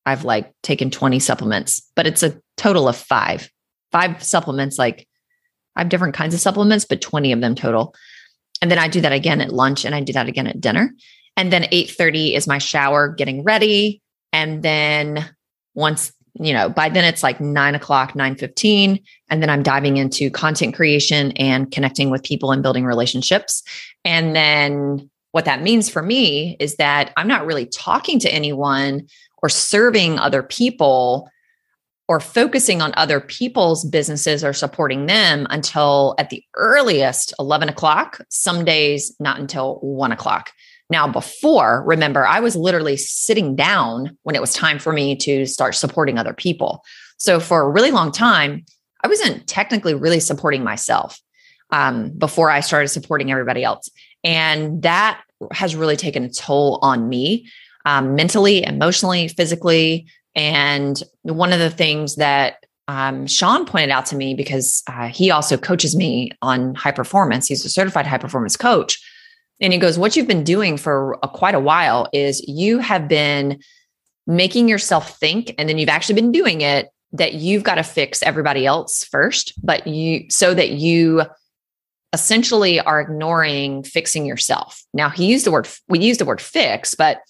I've 0.04 0.24
like 0.24 0.52
taken 0.62 0.90
20 0.90 1.18
supplements, 1.18 1.82
but 1.96 2.06
it's 2.06 2.22
a 2.22 2.40
total 2.56 2.88
of 2.88 2.96
five, 2.96 3.50
five 3.90 4.22
supplements. 4.22 4.78
Like 4.78 5.08
I 5.74 5.80
have 5.80 5.88
different 5.88 6.14
kinds 6.14 6.34
of 6.34 6.40
supplements, 6.40 6.84
but 6.84 7.00
20 7.00 7.32
of 7.32 7.40
them 7.40 7.54
total. 7.54 7.94
And 8.62 8.70
then 8.70 8.78
I 8.78 8.88
do 8.88 9.00
that 9.00 9.12
again 9.12 9.40
at 9.40 9.52
lunch 9.52 9.84
and 9.84 9.94
I 9.94 10.00
do 10.00 10.12
that 10.12 10.28
again 10.28 10.46
at 10.46 10.60
dinner. 10.60 10.94
And 11.36 11.52
then 11.52 11.64
8:30 11.64 12.34
is 12.34 12.46
my 12.46 12.58
shower, 12.58 13.08
getting 13.08 13.42
ready. 13.42 14.00
And 14.32 14.62
then 14.62 15.28
once 15.74 16.12
you 16.38 16.53
know, 16.53 16.68
by 16.68 16.88
then 16.88 17.05
it's 17.05 17.22
like 17.22 17.40
nine 17.40 17.75
o'clock, 17.75 18.14
9 18.14 18.37
And 18.40 19.42
then 19.42 19.51
I'm 19.51 19.62
diving 19.62 19.96
into 19.96 20.31
content 20.31 20.75
creation 20.75 21.33
and 21.33 21.70
connecting 21.70 22.11
with 22.11 22.22
people 22.22 22.53
and 22.53 22.62
building 22.62 22.85
relationships. 22.85 23.62
And 24.05 24.37
then 24.37 25.11
what 25.33 25.44
that 25.44 25.62
means 25.62 25.88
for 25.88 26.03
me 26.03 26.57
is 26.61 26.77
that 26.77 27.12
I'm 27.16 27.29
not 27.29 27.46
really 27.46 27.66
talking 27.66 28.18
to 28.20 28.33
anyone 28.33 29.07
or 29.42 29.49
serving 29.49 30.18
other 30.18 30.42
people 30.42 31.29
or 32.09 32.20
focusing 32.20 32.81
on 32.81 32.92
other 32.96 33.20
people's 33.20 33.85
businesses 33.85 34.44
or 34.44 34.53
supporting 34.53 35.07
them 35.07 35.46
until 35.51 36.14
at 36.18 36.31
the 36.31 36.42
earliest 36.55 37.35
11 37.38 37.68
o'clock, 37.68 38.20
some 38.29 38.64
days 38.64 39.14
not 39.18 39.40
until 39.40 39.77
one 39.81 40.12
o'clock. 40.12 40.51
Now, 40.88 41.09
before, 41.09 41.83
remember, 41.85 42.27
I 42.27 42.40
was 42.40 42.55
literally 42.55 42.96
sitting 42.96 43.57
down 43.57 44.16
when 44.22 44.37
it 44.37 44.40
was 44.40 44.55
time 44.55 44.79
for 44.79 44.92
me 44.92 45.16
to 45.16 45.46
start 45.46 45.75
supporting 45.75 46.18
other 46.18 46.33
people. 46.33 46.85
So 47.18 47.40
for 47.40 47.62
a 47.62 47.68
really 47.68 47.90
long 47.90 48.12
time, 48.12 48.64
I 49.03 49.09
wasn't 49.09 49.46
technically 49.46 49.94
really 49.94 50.20
supporting 50.20 50.62
myself 50.62 51.20
um, 51.70 52.11
before 52.11 52.51
I 52.51 52.61
started 52.61 52.88
supporting 52.88 53.31
everybody 53.31 53.64
else. 53.64 53.90
And 54.22 54.83
that 54.83 55.22
has 55.53 55.75
really 55.75 55.96
taken 55.96 56.25
a 56.25 56.31
toll 56.31 56.79
on 56.83 57.09
me 57.09 57.49
um, 57.85 58.14
mentally, 58.14 58.64
emotionally, 58.64 59.29
physically. 59.29 60.07
And 60.35 61.03
one 61.22 61.53
of 61.53 61.59
the 61.59 61.70
things 61.70 62.16
that 62.16 62.64
um, 62.88 63.27
Sean 63.27 63.66
pointed 63.66 63.90
out 63.90 64.07
to 64.07 64.16
me 64.16 64.35
because 64.35 64.83
uh, 64.88 65.09
he 65.09 65.31
also 65.31 65.57
coaches 65.57 65.96
me 65.96 66.31
on 66.42 66.75
high 66.75 66.92
performance, 66.92 67.49
he's 67.49 67.64
a 67.64 67.68
certified 67.68 68.07
high 68.07 68.18
performance 68.18 68.57
coach 68.57 69.01
and 69.61 69.73
he 69.73 69.79
goes, 69.79 69.99
What 69.99 70.16
you've 70.16 70.29
been 70.29 70.45
doing 70.45 70.77
for 70.77 71.19
a, 71.23 71.29
quite 71.29 71.55
a 71.55 71.61
while 71.61 72.09
is 72.12 72.47
you 72.47 72.79
have 72.79 73.09
been 73.09 73.61
making 74.27 74.69
yourself 74.69 75.19
think, 75.19 75.55
and 75.59 75.69
then 75.69 75.79
you've 75.79 75.88
actually 75.88 76.16
been 76.16 76.33
doing 76.33 76.61
it 76.61 76.88
that 77.12 77.35
you've 77.35 77.62
got 77.62 77.77
to 77.77 77.83
fix 77.83 78.23
everybody 78.23 78.66
else 78.66 79.05
first, 79.05 79.53
but 79.62 79.87
you 79.87 80.27
so 80.29 80.55
that 80.55 80.71
you 80.71 81.23
essentially 82.12 82.81
are 82.81 83.01
ignoring 83.01 83.83
fixing 83.83 84.25
yourself. 84.25 84.83
Now, 84.95 85.11
he 85.11 85.27
used 85.27 85.45
the 85.45 85.51
word, 85.51 85.69
we 85.88 85.99
use 85.99 86.19
the 86.19 86.25
word 86.25 86.40
fix, 86.40 86.95
but 86.95 87.21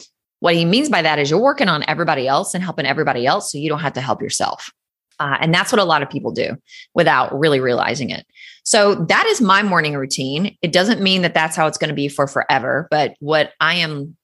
what 0.40 0.54
he 0.54 0.64
means 0.64 0.88
by 0.88 1.02
that 1.02 1.18
is 1.18 1.30
you're 1.30 1.40
working 1.40 1.68
on 1.68 1.84
everybody 1.88 2.28
else 2.28 2.54
and 2.54 2.62
helping 2.62 2.86
everybody 2.86 3.26
else 3.26 3.50
so 3.50 3.58
you 3.58 3.68
don't 3.68 3.80
have 3.80 3.94
to 3.94 4.00
help 4.00 4.22
yourself. 4.22 4.70
Uh, 5.18 5.36
and 5.40 5.52
that's 5.52 5.72
what 5.72 5.80
a 5.80 5.84
lot 5.84 6.02
of 6.02 6.10
people 6.10 6.30
do 6.30 6.56
without 6.94 7.36
really 7.36 7.58
realizing 7.58 8.10
it. 8.10 8.26
So 8.66 8.96
that 8.96 9.26
is 9.26 9.40
my 9.40 9.62
morning 9.62 9.94
routine. 9.94 10.56
It 10.60 10.72
doesn't 10.72 11.00
mean 11.00 11.22
that 11.22 11.34
that's 11.34 11.54
how 11.54 11.68
it's 11.68 11.78
going 11.78 11.90
to 11.90 11.94
be 11.94 12.08
for 12.08 12.26
forever, 12.26 12.88
but 12.90 13.14
what 13.20 13.52
I 13.60 13.76
am, 13.76 14.16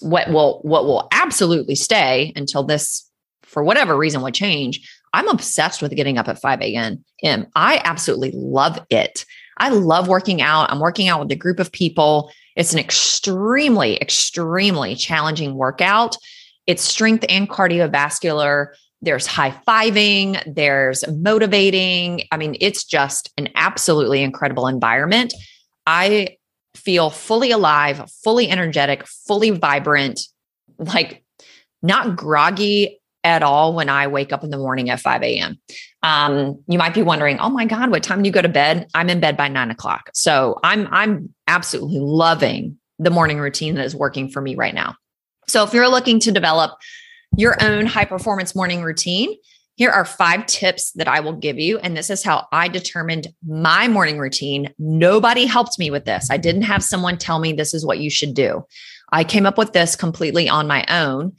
what 0.00 0.30
will, 0.30 0.60
what 0.62 0.84
will 0.84 1.08
absolutely 1.10 1.74
stay 1.74 2.32
until 2.36 2.62
this, 2.62 3.10
for 3.42 3.64
whatever 3.64 3.96
reason, 3.96 4.22
would 4.22 4.32
change. 4.32 4.88
I'm 5.12 5.26
obsessed 5.26 5.82
with 5.82 5.96
getting 5.96 6.18
up 6.18 6.28
at 6.28 6.40
5 6.40 6.60
a.m. 6.60 7.04
I 7.56 7.80
absolutely 7.82 8.30
love 8.32 8.78
it. 8.90 9.24
I 9.58 9.70
love 9.70 10.06
working 10.06 10.40
out. 10.40 10.70
I'm 10.70 10.78
working 10.78 11.08
out 11.08 11.18
with 11.18 11.32
a 11.32 11.36
group 11.36 11.58
of 11.58 11.72
people. 11.72 12.30
It's 12.54 12.72
an 12.72 12.78
extremely, 12.78 14.00
extremely 14.00 14.94
challenging 14.94 15.54
workout. 15.54 16.16
It's 16.68 16.84
strength 16.84 17.24
and 17.28 17.50
cardiovascular 17.50 18.68
there's 19.02 19.26
high 19.26 19.52
fiving, 19.66 20.42
there's 20.46 21.04
motivating. 21.08 22.22
I 22.30 22.36
mean, 22.36 22.56
it's 22.60 22.84
just 22.84 23.32
an 23.38 23.48
absolutely 23.54 24.22
incredible 24.22 24.66
environment. 24.66 25.32
I 25.86 26.36
feel 26.74 27.10
fully 27.10 27.50
alive, 27.50 28.10
fully 28.22 28.48
energetic, 28.48 29.06
fully 29.06 29.50
vibrant, 29.50 30.20
like 30.78 31.24
not 31.82 32.16
groggy 32.16 33.00
at 33.24 33.42
all 33.42 33.74
when 33.74 33.88
I 33.88 34.06
wake 34.06 34.32
up 34.32 34.44
in 34.44 34.50
the 34.50 34.56
morning 34.56 34.88
at 34.88 35.00
5 35.00 35.22
a.m. 35.22 35.58
Um, 36.02 36.62
you 36.68 36.78
might 36.78 36.94
be 36.94 37.02
wondering, 37.02 37.38
oh 37.38 37.50
my 37.50 37.66
God, 37.66 37.90
what 37.90 38.02
time 38.02 38.22
do 38.22 38.28
you 38.28 38.32
go 38.32 38.40
to 38.40 38.48
bed? 38.48 38.86
I'm 38.94 39.10
in 39.10 39.20
bed 39.20 39.36
by 39.36 39.48
nine 39.48 39.70
o'clock. 39.70 40.10
So 40.14 40.58
I'm 40.64 40.88
I'm 40.90 41.34
absolutely 41.46 41.98
loving 41.98 42.78
the 42.98 43.10
morning 43.10 43.38
routine 43.38 43.74
that 43.74 43.84
is 43.84 43.94
working 43.94 44.30
for 44.30 44.40
me 44.40 44.54
right 44.54 44.74
now. 44.74 44.94
So 45.48 45.64
if 45.64 45.74
you're 45.74 45.88
looking 45.88 46.20
to 46.20 46.32
develop 46.32 46.72
your 47.36 47.62
own 47.62 47.86
high 47.86 48.04
performance 48.04 48.54
morning 48.54 48.82
routine, 48.82 49.36
Here 49.76 49.90
are 49.90 50.04
five 50.04 50.44
tips 50.46 50.92
that 50.92 51.08
I 51.08 51.20
will 51.20 51.32
give 51.32 51.58
you. 51.58 51.78
And 51.78 51.96
this 51.96 52.10
is 52.10 52.22
how 52.22 52.46
I 52.52 52.68
determined 52.68 53.28
my 53.46 53.88
morning 53.88 54.18
routine. 54.18 54.74
Nobody 54.78 55.46
helped 55.46 55.78
me 55.78 55.90
with 55.90 56.04
this. 56.04 56.28
I 56.30 56.36
didn't 56.36 56.62
have 56.62 56.82
someone 56.82 57.16
tell 57.16 57.38
me 57.38 57.52
this 57.52 57.72
is 57.72 57.86
what 57.86 57.98
you 57.98 58.10
should 58.10 58.34
do. 58.34 58.64
I 59.12 59.24
came 59.24 59.46
up 59.46 59.56
with 59.56 59.72
this 59.72 59.96
completely 59.96 60.48
on 60.48 60.66
my 60.66 60.84
own. 60.88 61.32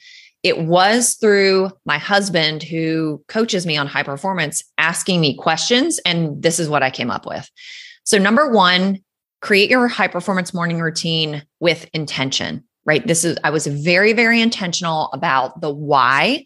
It 0.43 0.65
was 0.65 1.15
through 1.15 1.69
my 1.85 1.99
husband 1.99 2.63
who 2.63 3.23
coaches 3.27 3.65
me 3.65 3.77
on 3.77 3.85
high 3.85 4.03
performance 4.03 4.63
asking 4.77 5.21
me 5.21 5.35
questions. 5.35 5.99
And 6.03 6.41
this 6.41 6.59
is 6.59 6.67
what 6.67 6.81
I 6.81 6.89
came 6.89 7.11
up 7.11 7.27
with. 7.27 7.47
So, 8.05 8.17
number 8.17 8.49
one, 8.49 8.99
create 9.41 9.69
your 9.69 9.87
high 9.87 10.07
performance 10.07 10.53
morning 10.53 10.79
routine 10.79 11.43
with 11.59 11.87
intention, 11.93 12.63
right? 12.85 13.05
This 13.05 13.23
is, 13.23 13.37
I 13.43 13.49
was 13.49 13.67
very, 13.67 14.13
very 14.13 14.41
intentional 14.41 15.09
about 15.13 15.61
the 15.61 15.73
why 15.73 16.45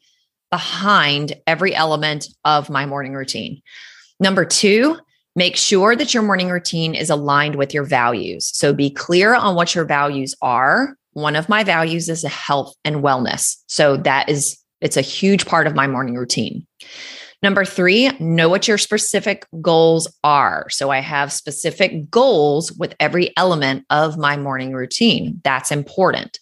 behind 0.52 1.34
every 1.48 1.76
element 1.76 2.28
of 2.44 2.70
my 2.70 2.86
morning 2.86 3.14
routine. 3.14 3.62
Number 4.20 4.46
two, 4.46 4.98
make 5.36 5.58
sure 5.58 5.96
that 5.96 6.14
your 6.14 6.24
morning 6.24 6.50
routine 6.50 6.96
is 6.96 7.10
aligned 7.10 7.56
with 7.56 7.74
your 7.74 7.84
values. 7.84 8.46
So 8.58 8.74
be 8.74 8.90
clear 8.90 9.34
on 9.34 9.56
what 9.56 9.76
your 9.76 9.86
values 9.86 10.34
are. 10.42 10.96
One 11.14 11.36
of 11.36 11.50
my 11.50 11.64
values 11.64 12.10
is 12.10 12.24
health 12.24 12.74
and 12.86 12.98
wellness. 12.98 13.58
So 13.68 13.98
that 13.98 14.30
is, 14.30 14.58
it's 14.82 14.98
a 14.98 15.02
huge 15.02 15.46
part 15.46 15.68
of 15.68 15.76
my 15.76 15.88
morning 15.88 16.16
routine. 16.16 16.66
Number 17.46 17.64
three, 17.64 18.10
know 18.20 18.50
what 18.50 18.68
your 18.68 18.80
specific 18.80 19.46
goals 19.62 20.12
are. 20.24 20.68
So 20.72 20.90
I 20.90 20.98
have 20.98 21.32
specific 21.32 22.10
goals 22.10 22.72
with 22.72 22.96
every 23.00 23.38
element 23.38 23.86
of 23.92 24.18
my 24.18 24.36
morning 24.36 24.74
routine. 24.74 25.42
That's 25.44 25.70
important. 25.72 26.40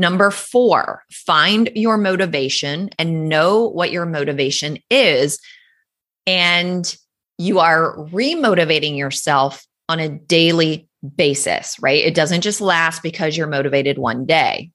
Number 0.00 0.32
four, 0.32 1.04
find 1.12 1.70
your 1.76 1.96
motivation 1.96 2.90
and 2.98 3.28
know 3.28 3.68
what 3.68 3.92
your 3.92 4.04
motivation 4.04 4.78
is. 4.90 5.38
And 6.26 6.92
you 7.38 7.60
are 7.60 7.96
remotivating 7.96 8.98
yourself 8.98 9.64
on 9.88 10.00
a 10.00 10.08
daily 10.08 10.88
basis, 11.14 11.76
right? 11.80 12.04
It 12.04 12.16
doesn't 12.16 12.40
just 12.40 12.60
last 12.60 13.00
because 13.00 13.36
you're 13.36 13.46
motivated 13.46 13.96
one 13.96 14.26
day. 14.26 14.72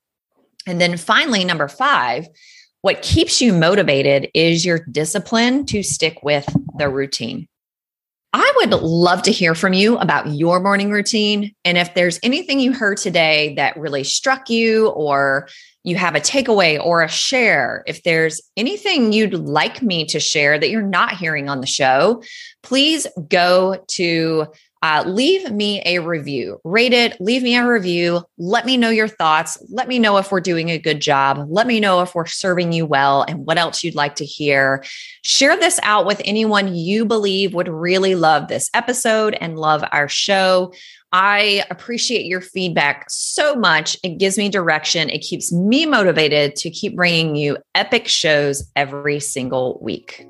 And 0.65 0.80
then 0.80 0.95
finally, 0.95 1.43
number 1.43 1.67
five, 1.67 2.25
what 2.88 3.02
keeps 3.02 3.41
you 3.41 3.52
motivated 3.52 4.30
is 4.34 4.65
your 4.65 4.80
discipline 4.89 5.65
to 5.65 5.84
stick 5.84 6.23
with 6.23 6.47
the 6.78 6.88
routine. 6.88 7.45
I 8.32 8.50
would 8.56 8.69
love 8.69 9.23
to 9.23 9.32
hear 9.34 9.56
from 9.56 9.73
you 9.73 9.97
about 9.97 10.30
your 10.30 10.62
morning 10.62 10.89
routine. 10.89 11.54
And 11.65 11.78
if 11.78 11.93
there's 11.95 12.17
anything 12.23 12.62
you 12.62 12.71
heard 12.71 12.97
today 12.97 13.56
that 13.56 13.76
really 13.76 14.06
struck 14.06 14.50
you, 14.50 14.88
or 14.91 15.50
you 15.84 15.97
have 15.97 16.15
a 16.15 16.21
takeaway 16.21 16.82
or 16.82 17.02
a 17.02 17.10
share, 17.10 17.84
if 17.88 18.04
there's 18.04 18.41
anything 18.56 19.12
you'd 19.12 19.34
like 19.34 19.82
me 19.82 20.06
to 20.06 20.21
share 20.21 20.58
that 20.58 20.69
you're 20.69 20.82
not 20.82 21.17
hearing 21.17 21.50
on 21.50 21.60
the 21.60 21.67
show, 21.67 22.23
please 22.63 23.06
go 23.28 23.84
to 23.89 24.47
uh, 24.81 25.03
leave 25.07 25.51
me 25.51 25.81
a 25.85 25.99
review. 25.99 26.59
Rate 26.63 26.93
it, 26.93 27.19
leave 27.19 27.43
me 27.43 27.55
a 27.55 27.67
review. 27.67 28.23
Let 28.37 28.65
me 28.65 28.77
know 28.77 28.89
your 28.89 29.07
thoughts. 29.07 29.57
Let 29.69 29.87
me 29.87 29.99
know 29.99 30.17
if 30.17 30.31
we're 30.31 30.39
doing 30.39 30.69
a 30.69 30.77
good 30.77 31.01
job. 31.01 31.45
Let 31.49 31.67
me 31.67 31.79
know 31.79 32.01
if 32.01 32.13
we're 32.13 32.25
serving 32.25 32.71
you 32.71 32.85
well 32.85 33.23
and 33.27 33.45
what 33.45 33.57
else 33.57 33.83
you'd 33.83 33.95
like 33.95 34.15
to 34.15 34.25
hear. 34.25 34.83
Share 35.23 35.57
this 35.57 35.79
out 35.83 36.05
with 36.05 36.21
anyone 36.25 36.75
you 36.75 37.05
believe 37.05 37.53
would 37.53 37.67
really 37.67 38.15
love 38.15 38.47
this 38.47 38.69
episode 38.73 39.35
and 39.41 39.57
love 39.57 39.83
our 39.91 40.07
show. 40.07 40.71
I 41.11 41.65
appreciate 41.71 42.25
your 42.25 42.41
feedback 42.41 43.05
so 43.09 43.55
much. 43.55 43.97
It 44.03 44.17
gives 44.17 44.37
me 44.37 44.49
direction. 44.49 45.09
It 45.09 45.19
keeps 45.19 45.51
me 45.51 45.85
motivated 45.85 46.55
to 46.57 46.69
keep 46.69 46.95
bringing 46.95 47.35
you 47.35 47.57
epic 47.75 48.07
shows 48.07 48.69
every 48.75 49.19
single 49.19 49.79
week. 49.81 50.27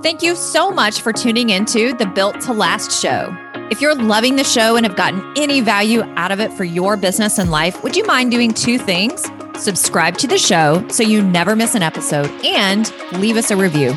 Thank 0.00 0.22
you 0.22 0.36
so 0.36 0.70
much 0.70 1.00
for 1.00 1.12
tuning 1.12 1.50
into 1.50 1.92
the 1.92 2.06
Built 2.06 2.40
to 2.42 2.52
Last 2.52 2.92
show. 2.92 3.36
If 3.68 3.80
you're 3.80 3.96
loving 3.96 4.36
the 4.36 4.44
show 4.44 4.76
and 4.76 4.86
have 4.86 4.94
gotten 4.94 5.20
any 5.36 5.60
value 5.60 6.02
out 6.14 6.30
of 6.30 6.38
it 6.38 6.52
for 6.52 6.62
your 6.62 6.96
business 6.96 7.36
and 7.38 7.50
life, 7.50 7.82
would 7.82 7.96
you 7.96 8.04
mind 8.06 8.30
doing 8.30 8.54
two 8.54 8.78
things? 8.78 9.26
Subscribe 9.56 10.16
to 10.18 10.28
the 10.28 10.38
show 10.38 10.86
so 10.86 11.02
you 11.02 11.20
never 11.20 11.56
miss 11.56 11.74
an 11.74 11.82
episode 11.82 12.30
and 12.44 12.92
leave 13.14 13.36
us 13.36 13.50
a 13.50 13.56
review. 13.56 13.92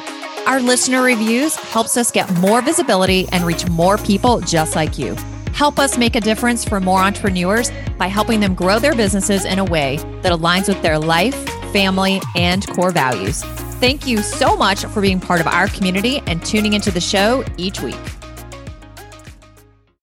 Our 0.47 0.59
listener 0.59 1.03
reviews 1.03 1.53
helps 1.55 1.95
us 1.95 2.09
get 2.09 2.33
more 2.39 2.63
visibility 2.63 3.29
and 3.31 3.45
reach 3.45 3.69
more 3.69 3.99
people 3.99 4.39
just 4.39 4.75
like 4.75 4.97
you. 4.97 5.15
Help 5.53 5.77
us 5.77 5.99
make 5.99 6.15
a 6.15 6.21
difference 6.21 6.65
for 6.65 6.79
more 6.79 6.99
entrepreneurs 6.99 7.71
by 7.99 8.07
helping 8.07 8.39
them 8.39 8.55
grow 8.55 8.79
their 8.79 8.95
businesses 8.95 9.45
in 9.45 9.59
a 9.59 9.65
way 9.65 9.97
that 10.23 10.31
aligns 10.31 10.67
with 10.67 10.81
their 10.81 10.97
life, 10.97 11.35
family, 11.71 12.19
and 12.35 12.67
core 12.69 12.89
values. 12.89 13.43
Thank 13.81 14.05
you 14.05 14.19
so 14.19 14.55
much 14.55 14.85
for 14.85 15.01
being 15.01 15.19
part 15.19 15.41
of 15.41 15.47
our 15.47 15.67
community 15.67 16.21
and 16.27 16.45
tuning 16.45 16.73
into 16.73 16.91
the 16.91 17.01
show 17.01 17.43
each 17.57 17.81
week. 17.81 18.20